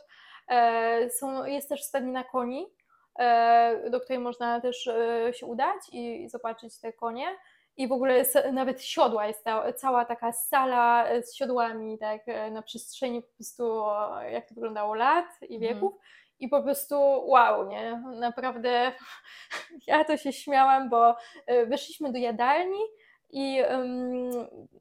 E, 0.49 1.09
są, 1.09 1.45
jest 1.45 1.69
też 1.69 1.83
stadnina 1.83 2.23
koni, 2.23 2.67
e, 3.19 3.89
do 3.89 3.99
której 4.01 4.19
można 4.19 4.61
też 4.61 4.89
się 5.33 5.45
udać 5.45 5.77
i, 5.91 6.23
i 6.23 6.29
zobaczyć 6.29 6.79
te 6.79 6.93
konie. 6.93 7.27
I 7.77 7.87
w 7.87 7.91
ogóle 7.91 8.13
s- 8.15 8.37
nawet 8.53 8.83
siodła, 8.83 9.27
jest 9.27 9.43
ta, 9.43 9.73
cała 9.73 10.05
taka 10.05 10.31
sala 10.31 11.05
z 11.21 11.35
siodłami, 11.35 11.97
tak, 11.99 12.21
na 12.51 12.61
przestrzeni 12.61 13.21
po 13.21 13.27
prostu, 13.35 13.83
jak 14.31 14.47
to 14.47 14.55
wyglądało, 14.55 14.93
lat 14.95 15.25
i 15.41 15.55
Mhm. 15.55 15.73
wieków. 15.73 15.93
I 16.39 16.47
po 16.49 16.63
prostu 16.63 16.95
wow, 17.29 17.67
nie? 17.67 18.03
Naprawdę 18.19 18.91
ja 19.87 20.03
to 20.05 20.17
się 20.17 20.33
śmiałam, 20.33 20.89
bo 20.89 21.15
weszliśmy 21.67 22.11
do 22.11 22.17
jadalni 22.17 22.79
i 23.33 23.59
em, 23.59 24.31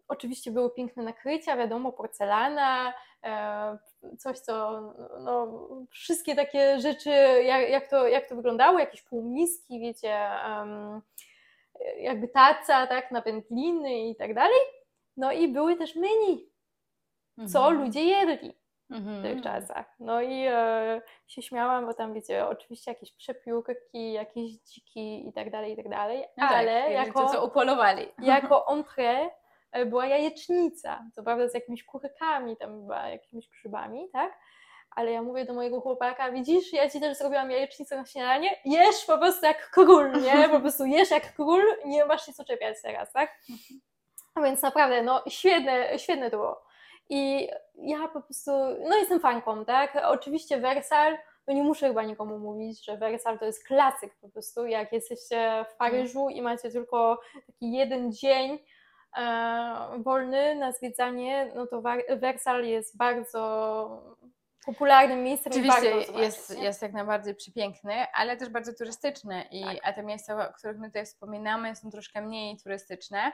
oczywiście 0.09 0.51
były 0.51 0.71
piękne 0.71 1.03
nakrycia, 1.03 1.57
wiadomo, 1.57 1.93
porcelana, 1.93 2.95
e, 3.25 3.79
coś 4.19 4.39
co, 4.39 4.81
no, 5.21 5.47
wszystkie 5.91 6.35
takie 6.35 6.81
rzeczy, 6.81 7.11
jak, 7.45 7.71
jak, 7.71 7.89
to, 7.89 8.09
jak 8.09 8.29
to 8.29 8.37
wyglądało, 8.37 8.79
jakieś 8.79 9.03
półmiski, 9.03 9.81
wiecie, 9.81 10.15
em, 10.45 11.01
jakby 11.99 12.29
taca, 12.29 12.87
tak, 12.87 13.11
na 13.11 13.21
wędliny 13.21 14.09
i 14.09 14.17
tak 14.17 14.35
dalej. 14.35 14.59
No 15.17 15.33
i 15.33 15.49
były 15.49 15.77
też 15.77 15.97
menu, 15.97 16.51
co 17.53 17.67
Mhm. 17.67 17.81
ludzie 17.85 18.05
jedli 18.05 18.62
w 18.93 18.97
Mhm. 18.97 19.23
tych 19.23 19.43
czasach. 19.43 19.87
No 20.01 20.23
i 20.23 20.45
e, 20.49 21.01
się 21.29 21.43
śmiałam, 21.43 21.87
bo 21.87 21.95
tam 21.95 22.15
wiecie, 22.15 22.47
oczywiście 22.49 22.91
jakieś 22.91 23.13
przepiórki, 23.13 24.13
jakieś 24.13 24.51
dziki 24.53 25.29
i 25.29 25.33
tak 25.33 25.51
dalej, 25.51 25.73
i 25.73 25.77
tak 25.77 25.89
dalej, 25.89 26.25
No 26.37 26.49
tak, 26.49 26.57
ale 26.57 26.73
jakby 26.73 26.93
jako, 27.09 27.21
to, 27.27 27.29
co 27.33 27.45
upolowali. 27.47 28.09
jako 28.23 28.67
entrée 28.77 29.29
e, 29.73 29.87
była 29.87 30.07
jajecznica, 30.07 31.05
co 31.15 31.23
prawda 31.23 31.49
z 31.49 31.55
jakimiś 31.55 31.85
kurkami, 31.85 32.57
tam 32.57 32.81
była 32.81 33.09
jakimiś 33.09 33.49
grzybami, 33.49 34.09
tak? 34.13 34.39
ale 34.97 35.13
ja 35.13 35.23
mówię 35.23 35.45
do 35.45 35.55
mojego 35.55 35.81
chłopaka, 35.81 36.31
widzisz, 36.33 36.73
ja 36.73 36.91
ci 36.91 37.01
też 37.01 37.17
zrobiłam 37.19 37.51
jajecznicę 37.51 37.97
na 37.97 38.07
śniadanie, 38.07 38.51
jesz 38.65 39.05
po 39.07 39.19
prostu 39.19 39.47
jak 39.47 39.71
król, 39.71 40.13
nie? 40.23 40.49
Po 40.49 40.61
prostu 40.61 40.85
jesz 40.87 41.11
jak 41.11 41.35
król, 41.35 41.63
nie 41.85 42.05
masz 42.05 42.27
się 42.27 42.33
co 42.33 42.45
czepiać 42.45 42.77
teraz, 42.83 43.13
tak? 43.13 43.39
Więc 44.45 44.63
naprawdę, 44.63 45.03
no 45.03 45.23
świetne, 45.29 45.99
świetne 45.99 46.31
to 46.31 46.37
było. 46.37 46.63
I 47.09 47.49
ja 47.75 48.09
po 48.09 48.23
prostu, 48.23 48.51
no 48.89 48.97
jestem 48.97 49.21
fanką, 49.21 49.65
tak? 49.65 49.99
Oczywiście 50.05 50.61
Wersal, 50.61 51.19
no 51.47 51.55
nie 51.55 51.63
muszę 51.63 51.89
chyba 51.89 52.03
nikomu 52.03 52.39
mówić, 52.39 52.85
że 52.85 52.97
Wersal 52.97 53.39
to 53.39 53.45
jest 53.45 53.67
klasyk 53.67 54.17
po 54.21 54.29
prostu, 54.29 54.67
jak 54.67 54.93
jesteście 54.93 55.65
w 55.75 55.77
Paryżu 55.77 56.29
i 56.29 56.43
macie 56.43 56.71
tylko 56.71 57.21
taki 57.47 57.73
jeden 57.73 58.13
dzień 58.13 58.59
e, 59.17 59.23
wolny 59.99 60.55
na 60.55 60.73
zwiedzanie, 60.73 61.53
no 61.55 61.67
to 61.67 61.83
Wersal 62.17 62.65
jest 62.65 62.97
bardzo 62.97 64.17
popularnym 64.67 65.23
miejscem. 65.23 65.53
Oczywiście 65.53 66.21
jest, 66.21 66.59
jest 66.59 66.83
jak 66.83 66.93
najbardziej 66.93 67.35
przepiękny, 67.35 68.07
ale 68.15 68.37
też 68.37 68.49
bardzo 68.49 68.73
turystyczny. 68.73 69.43
I, 69.51 69.65
tak. 69.65 69.77
A 69.83 69.93
te 69.93 70.03
miejsca, 70.03 70.49
o 70.49 70.53
których 70.53 70.79
my 70.79 70.87
tutaj 70.87 71.07
wspominamy, 71.07 71.77
są 71.77 71.91
troszkę 71.91 72.23
mniej 72.23 72.57
turystyczne. 72.63 73.33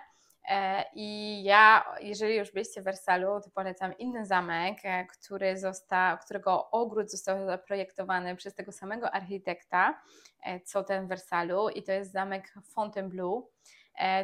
E, 0.49 0.85
I 0.95 1.43
ja, 1.43 1.85
jeżeli 2.01 2.37
już 2.37 2.53
byliście 2.53 2.81
w 2.81 2.85
Wersalu, 2.85 3.41
to 3.41 3.51
polecam 3.51 3.99
inny 3.99 4.27
zamek, 4.27 4.79
e, 4.85 5.07
który 5.07 5.59
został, 5.59 6.19
którego 6.19 6.71
ogród 6.71 7.11
został 7.11 7.47
zaprojektowany 7.47 8.37
przez 8.37 8.55
tego 8.55 8.73
samego 8.73 9.11
architekta, 9.11 10.03
e, 10.43 10.61
co 10.61 10.85
ten 10.85 11.07
w 11.07 11.09
Wersalu, 11.09 11.69
i 11.69 11.83
to 11.83 11.93
jest 11.93 12.13
zamek 12.13 12.55
Fontainebleau. 12.75 13.51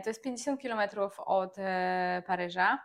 To 0.05 0.11
jest 0.11 0.23
50 0.23 0.63
km 0.63 0.81
od 1.27 1.57
Paryża. 2.27 2.79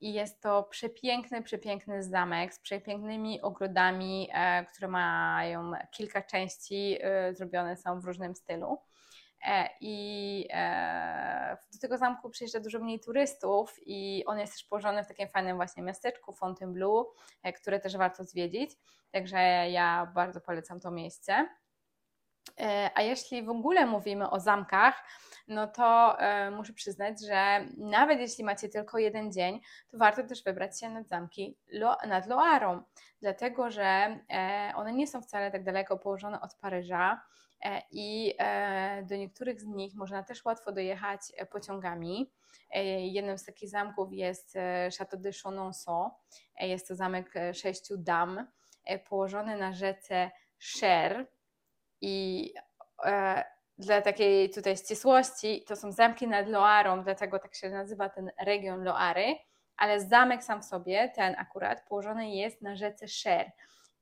I 0.00 0.12
jest 0.12 0.42
to 0.42 0.62
przepiękny, 0.62 1.42
przepiękny 1.42 2.02
zamek 2.02 2.54
z 2.54 2.58
przepięknymi 2.58 3.42
ogrodami, 3.42 4.30
które 4.72 4.88
mają 4.88 5.72
kilka 5.90 6.22
części, 6.22 6.98
zrobione 7.32 7.76
są 7.76 8.00
w 8.00 8.04
różnym 8.04 8.34
stylu. 8.34 8.78
E, 9.44 9.68
I 9.80 10.48
e, 10.50 11.56
do 11.72 11.78
tego 11.78 11.98
zamku 11.98 12.30
przyjeżdża 12.30 12.60
dużo 12.60 12.78
mniej 12.78 13.00
turystów 13.00 13.74
i 13.86 14.24
on 14.26 14.38
jest 14.38 14.52
też 14.52 14.64
położony 14.64 15.04
w 15.04 15.08
takim 15.08 15.28
fajnym 15.28 15.56
właśnie 15.56 15.82
miasteczku 15.82 16.32
Fontainebleau, 16.32 17.12
e, 17.42 17.52
które 17.52 17.80
też 17.80 17.96
warto 17.96 18.24
zwiedzić. 18.24 18.70
Także 19.10 19.38
ja 19.70 20.12
bardzo 20.14 20.40
polecam 20.40 20.80
to 20.80 20.90
miejsce. 20.90 21.48
A 22.94 23.02
jeśli 23.02 23.42
w 23.42 23.48
ogóle 23.48 23.86
mówimy 23.86 24.30
o 24.30 24.40
zamkach, 24.40 25.04
no 25.48 25.66
to 25.66 26.16
muszę 26.56 26.72
przyznać, 26.72 27.26
że 27.26 27.66
nawet 27.76 28.20
jeśli 28.20 28.44
macie 28.44 28.68
tylko 28.68 28.98
jeden 28.98 29.32
dzień, 29.32 29.60
to 29.90 29.98
warto 29.98 30.22
też 30.22 30.44
wybrać 30.44 30.80
się 30.80 30.90
nad 30.90 31.08
zamki 31.08 31.58
nad 32.06 32.26
Loarą, 32.26 32.82
dlatego 33.20 33.70
że 33.70 34.18
one 34.74 34.92
nie 34.92 35.06
są 35.06 35.22
wcale 35.22 35.50
tak 35.50 35.64
daleko 35.64 35.98
położone 35.98 36.40
od 36.40 36.54
Paryża. 36.54 37.20
E, 37.64 37.82
i 37.90 38.34
e, 38.38 39.02
do 39.02 39.16
niektórych 39.16 39.60
z 39.60 39.66
nich 39.66 39.94
można 39.94 40.22
też 40.22 40.44
łatwo 40.44 40.72
dojechać 40.72 41.20
e, 41.36 41.46
pociągami. 41.46 42.32
Jednym 42.98 43.38
z 43.38 43.44
takich 43.44 43.70
zamków 43.70 44.12
jest 44.12 44.54
Château 44.98 45.16
de 45.16 45.32
Chenonceau. 45.32 46.10
Jest 46.60 46.88
to 46.88 46.94
zamek 46.94 47.34
sześciu 47.52 47.96
dam, 47.98 48.46
położony 49.08 49.56
na 49.56 49.72
rzece 49.72 50.30
Cher 50.80 51.26
i 52.00 52.52
dla 53.78 54.02
takiej 54.02 54.50
tutaj 54.50 54.76
ścisłości 54.76 55.64
to 55.66 55.76
są 55.76 55.92
zamki 55.92 56.28
nad 56.28 56.48
Loarą, 56.48 57.02
dlatego 57.04 57.38
tak 57.38 57.54
się 57.54 57.70
nazywa 57.70 58.08
ten 58.08 58.30
region 58.40 58.84
Loary, 58.84 59.36
ale 59.76 60.00
zamek 60.00 60.44
sam 60.44 60.62
w 60.62 60.64
sobie, 60.64 61.12
ten 61.14 61.34
akurat, 61.38 61.84
położony 61.88 62.30
jest 62.30 62.62
na 62.62 62.76
rzece 62.76 63.06
Cher 63.22 63.50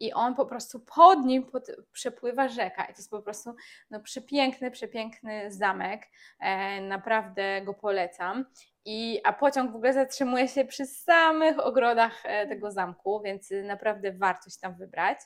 i 0.03 0.13
on 0.13 0.35
po 0.35 0.47
prostu 0.47 0.81
pod 0.81 1.25
nim 1.25 1.47
pod, 1.47 1.67
przepływa 1.93 2.49
rzeka. 2.49 2.85
I 2.85 2.87
to 2.87 2.99
jest 2.99 3.11
po 3.11 3.23
prostu 3.23 3.55
no, 3.91 4.01
przepiękny, 4.01 4.71
przepiękny 4.71 5.53
zamek. 5.53 6.03
E, 6.41 6.81
naprawdę 6.81 7.63
go 7.63 7.75
polecam. 7.75 8.45
I, 8.85 9.21
a 9.25 9.33
pociąg 9.33 9.73
w 9.73 9.77
ogóle 9.77 9.93
zatrzymuje 9.93 10.49
się 10.49 10.65
przy 10.65 10.87
samych 10.87 11.59
ogrodach 11.59 12.23
e, 12.25 12.47
tego 12.47 12.71
zamku, 12.71 13.21
więc 13.25 13.51
naprawdę 13.65 14.13
warto 14.13 14.51
się 14.51 14.57
tam 14.61 14.77
wybrać. 14.77 15.19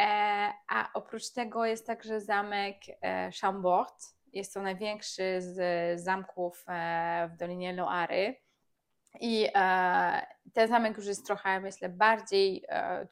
E, 0.00 0.52
a 0.68 0.90
oprócz 0.94 1.30
tego 1.30 1.66
jest 1.66 1.86
także 1.86 2.20
zamek 2.20 2.76
e, 3.02 3.30
Chambord. 3.40 4.04
Jest 4.32 4.54
to 4.54 4.62
największy 4.62 5.36
z 5.40 6.00
zamków 6.00 6.64
e, 6.68 7.30
w 7.32 7.36
Dolinie 7.36 7.72
Loary. 7.72 8.36
I 9.20 9.48
ten 10.52 10.68
zamek 10.68 10.96
już 10.96 11.06
jest 11.06 11.26
trochę, 11.26 11.60
myślę, 11.60 11.88
bardziej 11.88 12.64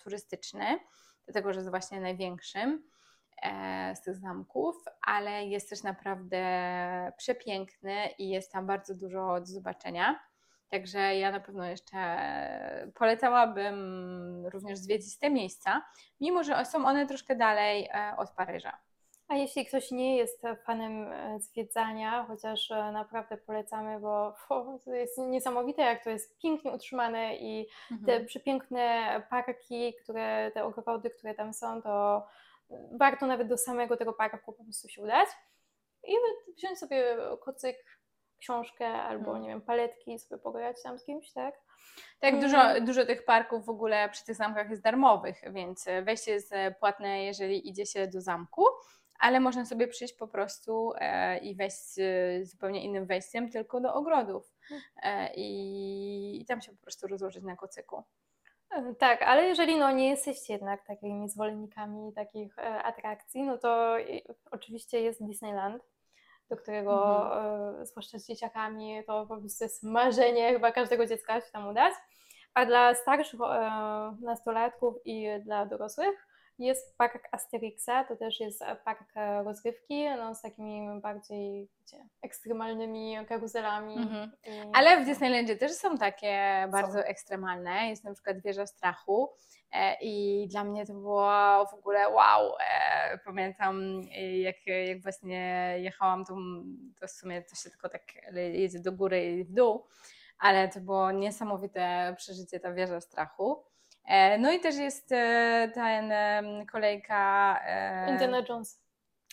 turystyczny, 0.03 0.79
dlatego 1.25 1.53
że 1.53 1.61
jest 1.61 1.71
właśnie 1.71 2.01
największym 2.01 2.83
z 3.95 4.01
tych 4.03 4.17
zamków, 4.17 4.77
ale 5.03 5.47
jest 5.47 5.71
też 5.71 5.83
naprawdę 5.83 6.43
przepiękny 7.17 8.09
i 8.19 8.29
jest 8.29 8.53
tam 8.53 8.67
bardzo 8.67 8.95
dużo 8.95 9.41
do 9.41 9.47
zobaczenia. 9.47 10.21
Także 10.69 11.17
ja 11.17 11.31
na 11.31 11.41
pewno 11.41 11.65
jeszcze 11.65 11.99
polecałabym 12.95 13.77
również 14.51 14.79
zwiedzić 14.79 15.19
te 15.19 15.31
miejsca, 15.31 15.83
mimo 16.21 16.45
że 16.45 16.65
są 16.65 16.87
one 16.87 17.07
troszkę 17.07 17.37
dalej 17.37 17.91
od 18.17 18.31
Paryża. 18.31 18.79
A 19.29 19.37
jeśli 19.37 19.67
ktoś 19.67 19.91
nie 19.91 20.17
jest 20.17 20.43
fanem 20.65 21.13
e, 21.13 21.41
zwiedzania, 21.41 22.25
chociaż 22.29 22.71
e, 22.71 22.93
naprawdę 22.93 23.37
polecamy, 23.37 24.01
bo 24.01 24.35
to 24.85 24.95
jest 24.95 25.19
niesamowite, 25.19 25.83
jak 25.83 26.05
to 26.05 26.11
jest 26.11 26.39
pięknie 26.39 26.73
utrzymane 26.73 27.37
i 27.37 27.69
mhm. 27.91 28.07
te 28.07 28.27
przepiękne 28.27 29.23
parki, 29.31 29.95
które, 30.03 30.51
te 30.55 30.65
ogrody, 30.65 31.11
które 31.11 31.35
tam 31.35 31.55
są, 31.55 31.83
to 31.83 32.27
warto 32.93 33.27
nawet 33.27 33.49
do 33.49 33.59
samego 33.59 33.97
tego 33.97 34.13
parku 34.13 34.53
po 34.53 34.65
prostu 34.65 34.89
się 34.89 35.03
udać 35.03 35.29
i 36.05 36.13
wziąć 36.57 36.79
sobie 36.79 37.17
kocyk, 37.41 37.77
książkę 38.45 38.87
albo, 38.87 39.27
mhm. 39.27 39.43
nie 39.43 39.49
wiem, 39.49 39.61
paletki 39.61 40.19
sobie 40.19 40.43
pograć 40.43 40.83
tam 40.83 40.99
z 40.99 41.05
kimś, 41.05 41.33
tak? 41.33 41.55
Tak, 42.21 42.41
dużo, 42.41 42.63
mm. 42.63 42.85
dużo 42.85 43.07
tych 43.07 43.25
parków 43.25 43.67
w 43.67 43.69
ogóle 43.69 44.09
przy 44.09 44.25
tych 44.25 44.37
zamkach 44.37 44.71
jest 44.71 44.83
darmowych, 44.83 45.43
więc 45.53 45.85
wejście 46.03 46.33
jest 46.33 46.55
płatne, 46.81 47.25
jeżeli 47.25 47.69
idzie 47.69 47.87
się 47.87 48.09
do 48.09 48.21
zamku 48.21 48.65
ale 49.19 49.41
można 49.41 49.65
sobie 49.65 49.89
przyjść 49.89 50.15
po 50.15 50.29
prostu 50.29 50.93
e, 50.97 51.39
i 51.39 51.55
wejść 51.55 51.77
z 51.77 52.51
zupełnie 52.51 52.85
innym 52.85 53.07
wejściem, 53.07 53.51
tylko 53.51 53.81
do 53.81 53.95
ogrodów 53.95 54.55
e, 55.03 55.35
i, 55.35 56.41
i 56.43 56.47
tam 56.47 56.61
się 56.61 56.73
po 56.73 56.83
prostu 56.83 57.07
rozłożyć 57.07 57.45
na 57.45 57.57
kocyku. 57.57 58.03
E, 58.71 58.95
tak, 58.95 59.23
ale 59.23 59.47
jeżeli 59.47 59.77
no, 59.77 59.91
nie 59.91 60.09
jesteście 60.09 60.53
jednak 60.53 60.87
takimi 60.87 61.29
zwolennikami 61.29 62.13
takich 62.13 62.59
e, 62.59 62.83
atrakcji, 62.83 63.43
no 63.43 63.59
to 63.59 63.97
oczywiście 64.51 65.01
jest 65.01 65.27
Disneyland, 65.27 65.83
do 66.55 66.63
którego, 66.63 67.27
mhm. 67.27 67.83
e, 67.83 67.87
zwłaszcza 67.87 68.19
z 68.19 68.27
dzieciakami, 68.27 69.03
to 69.07 69.27
po 69.27 69.37
prostu 69.37 69.65
jest 69.65 69.83
marzenie 69.83 70.53
chyba 70.53 70.73
każdego 70.73 71.07
dziecka 71.07 71.41
się 71.41 71.51
tam 71.53 71.69
udać. 71.69 71.95
A 72.55 72.67
dla 72.67 72.95
starszych 72.95 73.41
e, 73.41 74.17
nastolatków 74.21 74.95
i 75.05 75.27
dla 75.45 75.67
dorosłych 75.67 76.27
jest 76.59 76.99
park 76.99 77.29
Asterixa, 77.33 78.05
to 78.09 78.17
też 78.17 78.41
jest 78.41 78.65
park 78.85 79.13
rozrywki, 79.45 80.05
no, 80.17 80.35
z 80.35 80.43
takimi 80.43 81.01
bardziej 81.01 81.69
wiecie, 81.81 82.09
ekstremalnymi 82.23 83.17
karuzelami. 83.29 83.97
Mhm. 83.97 84.31
I... 84.47 84.51
Ale 84.73 85.03
w 85.03 85.07
Disneylandzie 85.07 85.57
też 85.57 85.73
są 85.73 85.99
takie 85.99 86.67
bardzo 86.73 86.99
są. 86.99 87.05
ekstremalne. 87.05 87.89
Jest 87.89 88.05
na 88.05 88.15
przykład 88.15 88.41
wieża 88.41 88.67
strachu 88.67 89.33
e, 89.73 89.97
i 90.01 90.47
dla 90.51 90.65
mnie 90.65 90.87
to 90.87 90.93
było 90.93 91.67
w 91.71 91.75
ogóle 91.75 92.09
wow. 92.09 92.53
E, 92.61 93.19
pamiętam 93.25 94.03
jak, 94.43 94.67
jak 94.67 95.03
właśnie 95.03 95.75
jechałam, 95.79 96.25
to, 96.25 96.37
to 97.01 97.07
w 97.07 97.11
sumie 97.11 97.43
to 97.43 97.55
się 97.55 97.71
tylko 97.71 97.89
tak 97.89 98.03
jedzie 98.53 98.81
do 98.81 98.93
góry 98.93 99.27
i 99.27 99.45
w 99.45 99.53
dół, 99.53 99.87
ale 100.39 100.69
to 100.69 100.81
było 100.81 101.13
niesamowite 101.13 102.15
przeżycie 102.19 102.61
ta 102.61 102.73
wieża 102.73 103.01
strachu. 103.01 103.65
E, 104.05 104.39
no 104.39 104.53
i 104.53 104.61
też 104.61 104.77
jest 104.77 105.13
e, 105.13 105.71
ten 105.75 106.13
kolejka. 106.67 107.61
E, 107.67 108.11
Indiana 108.11 108.43
Jones. 108.49 108.81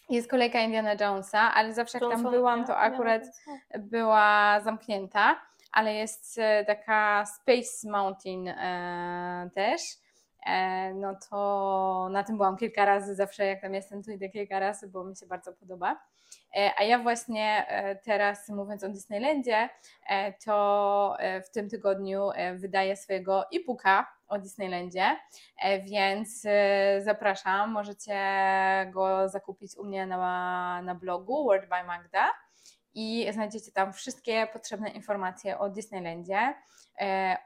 Jest 0.09 0.29
kolejka 0.29 0.59
Indiana 0.59 0.93
Jonesa, 0.99 1.53
ale 1.53 1.73
zawsze 1.73 1.97
jak 2.01 2.11
tam 2.11 2.31
byłam, 2.31 2.65
to 2.65 2.77
akurat 2.77 3.23
była 3.79 4.59
zamknięta, 4.63 5.41
ale 5.71 5.93
jest 5.93 6.39
taka 6.67 7.25
Space 7.25 7.89
Mountain 7.91 8.53
też. 9.55 9.81
No 10.95 11.15
to 11.29 12.09
na 12.11 12.23
tym 12.23 12.37
byłam 12.37 12.57
kilka 12.57 12.85
razy, 12.85 13.15
zawsze 13.15 13.45
jak 13.45 13.61
tam 13.61 13.73
jestem, 13.73 14.03
to 14.03 14.11
idę 14.11 14.29
kilka 14.29 14.59
razy, 14.59 14.87
bo 14.87 15.03
mi 15.03 15.15
się 15.15 15.25
bardzo 15.25 15.53
podoba. 15.53 15.99
E, 16.55 16.71
a 16.77 16.83
ja 16.83 16.99
właśnie 16.99 17.67
e, 17.67 17.95
teraz, 17.95 18.49
mówiąc 18.49 18.83
o 18.83 18.89
Disneylandzie, 18.89 19.69
e, 20.09 20.33
to 20.33 21.17
w 21.45 21.49
tym 21.49 21.69
tygodniu 21.69 22.29
wydaję 22.55 22.95
swojego 22.95 23.43
e-booka 23.51 24.07
o 24.27 24.39
Disneylandzie, 24.39 25.17
więc 25.83 26.43
zapraszam, 26.99 27.71
możecie 27.71 28.15
go 28.91 29.29
zakupić 29.29 29.77
u 29.77 29.85
mnie 29.85 30.05
na, 30.05 30.81
na 30.81 30.95
blogu 30.95 31.45
Word 31.45 31.69
by 31.69 31.83
Magda. 31.83 32.31
i 32.93 33.27
znajdziecie 33.33 33.71
tam 33.71 33.93
wszystkie 33.93 34.47
potrzebne 34.53 34.89
informacje 34.89 35.59
o 35.59 35.69
Disneylandzie, 35.69 36.53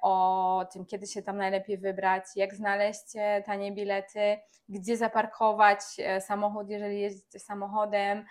o 0.02 0.66
tym, 0.74 0.86
kiedy 0.86 1.08
się 1.08 1.22
tam 1.22 1.38
najlepiej 1.38 1.78
wybrać, 1.78 2.24
jak 2.36 2.56
znaleźć 2.56 3.06
tanie 3.46 3.72
bilety, 3.72 4.38
gdzie 4.70 4.98
zaparkować 4.98 5.80
samochód, 6.20 6.70
jeżeli 6.70 7.00
jeździcie 7.02 7.40
samochodem, 7.40 8.26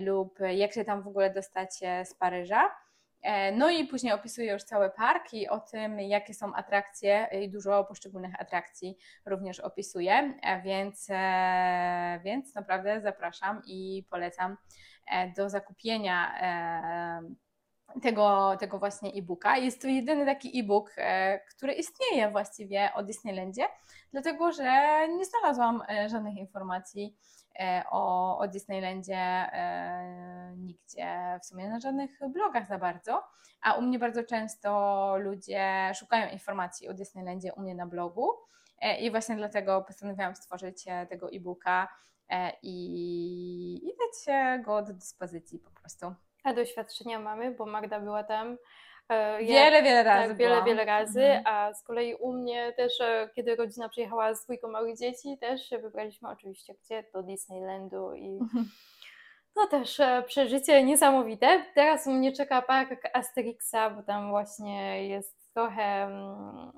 lub 0.00 0.38
jak 0.54 0.72
się 0.72 0.84
tam 0.84 1.02
w 1.02 1.06
ogóle 1.08 1.30
dostać 1.30 1.70
e, 1.82 2.04
z 2.04 2.14
Paryża. 2.14 2.70
E, 3.22 3.52
No 3.52 3.70
i 3.70 3.84
później 3.86 4.12
opisuję 4.12 4.52
już 4.52 4.62
cały 4.62 4.90
park 4.90 5.34
i 5.34 5.48
o 5.48 5.60
tym, 5.60 6.00
jakie 6.00 6.34
są 6.34 6.54
atrakcje 6.54 7.28
i 7.42 7.50
dużo 7.50 7.84
poszczególnych 7.84 8.40
atrakcji 8.40 8.96
również 9.26 9.60
opisuję, 9.60 10.34
e, 10.42 10.62
więc, 10.62 11.06
e, 11.10 12.20
więc 12.24 12.54
naprawdę 12.54 13.00
zapraszam 13.00 13.62
i 13.66 14.06
polecam 14.10 14.56
e, 15.10 15.30
do 15.32 15.50
zakupienia 15.50 16.34
e, 16.40 17.51
tego, 18.02 18.56
tego 18.60 18.78
właśnie 18.78 19.10
e-booka. 19.12 19.56
Jest 19.56 19.82
to 19.82 19.88
jedyny 19.88 20.26
taki 20.26 20.60
e-book, 20.60 20.92
e, 20.96 21.38
który 21.38 21.72
istnieje 21.72 22.30
właściwie 22.30 22.90
o 22.94 23.02
Disneylandzie, 23.02 23.64
dlatego 24.12 24.52
że 24.52 25.08
nie 25.08 25.24
znalazłam 25.24 25.82
e, 25.88 26.08
żadnych 26.08 26.36
informacji 26.36 27.16
e, 27.60 27.82
o, 27.90 28.38
o 28.38 28.48
Disneylandzie 28.48 29.50
nigdzie, 30.56 31.38
w 31.42 31.46
sumie 31.46 31.68
na 31.68 31.80
żadnych 31.80 32.10
blogach 32.28 32.66
za 32.66 32.78
bardzo. 32.78 33.24
A 33.62 33.74
u 33.74 33.82
mnie 33.82 33.98
bardzo 33.98 34.24
często 34.24 35.14
ludzie 35.18 35.92
szukają 35.94 36.30
informacji 36.30 36.88
o 36.88 36.94
Disneylandzie 36.94 37.52
u 37.54 37.60
mnie 37.60 37.74
na 37.74 37.86
blogu. 37.86 38.28
I 39.00 39.10
właśnie 39.10 39.36
dlatego 39.36 39.82
postanowiłam 39.82 40.36
stworzyć 40.36 40.84
tego 41.08 41.30
e-booka 41.30 41.88
i, 42.62 43.74
i 43.84 43.90
dać 43.98 44.36
go 44.64 44.82
do 44.82 44.92
dyspozycji 44.92 45.58
po 45.58 45.70
prostu. 45.70 46.14
A 46.44 46.52
doświadczenia 46.54 47.18
mamy, 47.18 47.50
bo 47.54 47.66
Magda 47.66 48.00
była 48.00 48.24
tam. 48.24 48.56
e, 49.08 49.42
ja- 49.42 49.64
Wiele, 49.64 49.82
wiele 49.82 50.02
razy. 50.02 50.28
Tak, 50.28 50.36
wiele, 50.36 50.50
byłam. 50.50 50.66
wiele 50.66 50.84
razy, 50.84 51.22
Mhm. 51.24 51.42
a 51.56 51.74
z 51.74 51.82
kolei 51.82 52.14
u 52.14 52.32
mnie 52.32 52.72
też, 52.76 53.00
e, 53.00 53.30
kiedy 53.34 53.56
rodzina 53.56 53.88
przyjechała 53.88 54.34
z 54.34 54.44
dwójką 54.44 54.68
małych 54.68 54.98
dzieci, 54.98 55.38
też 55.40 55.68
się 55.68 55.78
wybraliśmy 55.78 56.28
oczywiście 56.28 56.74
gdzie? 56.74 57.04
Do 57.14 57.22
Disneylandu 57.22 58.14
i 58.14 58.38
Mhm. 58.40 58.64
no 59.56 59.66
też 59.66 60.00
e, 60.00 60.22
przeżycie 60.26 60.84
niesamowite. 60.84 61.64
Teraz 61.74 62.06
u 62.06 62.10
mnie 62.10 62.32
czeka 62.32 62.62
park 62.62 63.00
Asterixa, 63.12 63.90
bo 63.96 64.02
tam 64.02 64.30
właśnie 64.30 65.08
jest 65.08 65.52
trochę 65.54 65.82
mm, 65.82 66.72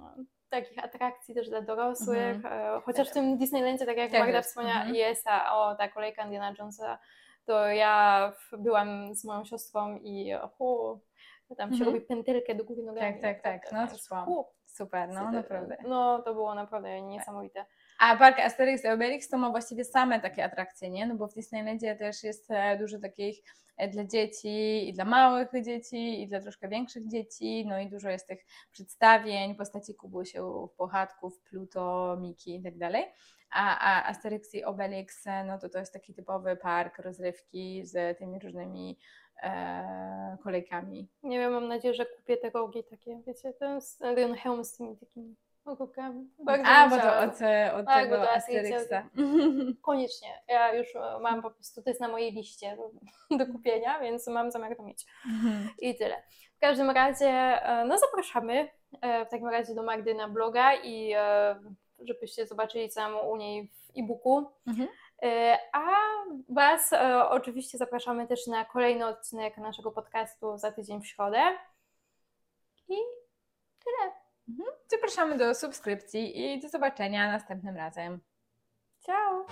takich 0.50 0.84
atrakcji 0.84 1.34
też 1.34 1.48
dla 1.48 1.60
dorosłych, 1.60 2.44
e, 2.44 2.80
chociaż 2.84 3.08
w 3.10 3.12
tym 3.12 3.38
Disneylandzie, 3.38 3.86
tak 3.86 3.96
jak 3.96 4.10
Też 4.10 4.20
Magda 4.20 4.42
wspomniała, 4.42 4.76
mhm. 4.76 4.94
jest 4.94 5.24
ta, 5.24 5.54
o, 5.56 5.74
ta 5.74 5.88
kolejka 5.88 6.24
Indiana 6.24 6.54
Jonesa, 6.58 6.98
to 7.46 7.66
ja 7.66 8.32
byłam 8.58 9.14
z 9.14 9.24
moją 9.24 9.44
siostrą 9.44 9.96
i 10.02 10.34
o, 10.58 10.98
tam 11.56 11.70
się 11.70 11.74
Mhm. 11.74 11.84
robi 11.94 12.00
pętelkę 12.06 12.54
do 12.54 12.64
góry 12.64 12.82
nogami. 12.82 13.20
Tak, 13.20 13.42
tak, 13.42 13.42
tak. 13.42 13.72
No, 13.72 14.24
hu, 14.24 14.46
Super, 14.66 15.08
no 15.08 15.30
naprawdę. 15.30 15.76
No, 15.88 16.22
to 16.22 16.34
było 16.34 16.54
naprawdę 16.54 17.02
niesamowite. 17.02 17.66
A 18.04 18.16
park 18.16 18.38
Asterix 18.38 18.84
i 18.84 18.88
Obelix 18.88 19.28
to 19.28 19.38
ma 19.38 19.50
właściwie 19.50 19.84
same 19.84 20.20
takie 20.20 20.44
atrakcje, 20.44 20.90
nie? 20.90 21.06
No 21.06 21.14
bo 21.14 21.28
w 21.28 21.34
Disneylandzie 21.34 21.96
też 21.96 22.22
jest 22.22 22.50
e, 22.50 22.78
dużo 22.78 22.98
takich 22.98 23.42
e, 23.76 23.88
dla 23.88 24.04
dzieci 24.04 24.88
i 24.88 24.92
dla 24.92 25.04
małych 25.04 25.48
dzieci 25.64 26.22
i 26.22 26.28
dla 26.28 26.40
troszkę 26.40 26.68
większych 26.68 27.08
dzieci, 27.08 27.66
no 27.66 27.78
i 27.78 27.90
dużo 27.90 28.10
jest 28.10 28.28
tych 28.28 28.44
przedstawień, 28.72 29.54
postaci 29.54 29.94
Kubusiów, 29.94 30.74
Pochatków, 30.74 31.40
Pluto, 31.40 32.16
Miki 32.20 32.56
i 32.56 32.62
tak 32.62 32.78
dalej. 32.78 33.04
A, 33.50 33.78
a 33.78 34.08
Asterix 34.08 34.54
i 34.54 34.64
Obelix, 34.64 35.26
e, 35.26 35.44
no 35.44 35.58
to 35.58 35.68
to 35.68 35.78
jest 35.78 35.92
taki 35.92 36.14
typowy 36.14 36.56
park 36.56 36.98
rozrywki 36.98 37.86
z 37.86 38.18
tymi 38.18 38.38
różnymi 38.38 38.98
kolejkami. 40.42 41.08
Nie 41.22 41.38
wiem, 41.38 41.52
mam 41.52 41.68
nadzieję, 41.68 41.94
że 41.94 42.06
kupię 42.06 42.36
te 42.36 42.50
rogi 42.50 42.84
takie, 42.84 43.22
wiecie, 43.26 43.52
ten, 43.52 43.80
ten 43.98 44.34
hełm 44.34 44.64
z 44.64 44.76
tymi 44.76 44.96
takimi 44.96 45.36
rogami. 45.66 46.30
Bardzo 46.38 46.64
A, 46.66 46.88
bym 46.88 46.98
bo 46.98 47.04
to 47.04 47.18
od, 47.18 47.42
e, 47.42 47.74
od 47.74 47.86
Tak, 47.86 48.10
bo 48.10 48.14
tego 48.14 48.26
to 48.26 48.32
Asterixa. 48.32 48.76
Asterixa. 48.76 49.08
Koniecznie. 49.82 50.28
Ja 50.48 50.74
już 50.74 50.96
e, 50.96 51.18
mam 51.20 51.42
po 51.42 51.50
prostu, 51.50 51.82
to 51.82 51.90
jest 51.90 52.00
na 52.00 52.08
mojej 52.08 52.32
liście 52.32 52.76
do, 53.30 53.46
kupienia, 53.52 54.00
więc 54.00 54.26
mam 54.26 54.50
zamiar 54.50 54.76
to 54.76 54.82
mieć. 54.82 55.06
I 55.78 55.96
tyle. 55.96 56.22
W 56.56 56.60
każdym 56.60 56.90
razie, 56.90 57.28
e, 57.28 57.84
no 57.84 57.98
zapraszamy 57.98 58.68
w 59.26 59.30
takim 59.30 59.48
razie 59.48 59.74
do 59.74 59.82
Magdy 59.82 60.14
na 60.14 60.28
bloga 60.28 60.74
i 60.74 61.14
żebyście 61.98 62.46
zobaczyli 62.46 62.88
co 62.88 63.00
mam 63.00 63.28
u 63.28 63.36
niej 63.36 63.68
w 63.68 63.98
e-booku. 63.98 64.46
Mhm. 64.66 64.88
A 65.72 65.84
Was 66.48 66.90
oczywiście 67.28 67.78
zapraszamy 67.78 68.26
też 68.26 68.46
na 68.46 68.64
kolejny 68.64 69.06
odcinek 69.06 69.56
naszego 69.56 69.92
podcastu 69.92 70.58
za 70.58 70.72
tydzień 70.72 71.02
w 71.02 71.06
środę. 71.06 71.42
I 72.88 72.96
tyle. 73.84 74.23
Zapraszamy 74.86 75.38
do 75.38 75.54
subskrypcji 75.54 76.54
i 76.54 76.60
do 76.60 76.68
zobaczenia 76.68 77.32
następnym 77.32 77.76
razem. 77.76 78.20
Ciao! 79.06 79.46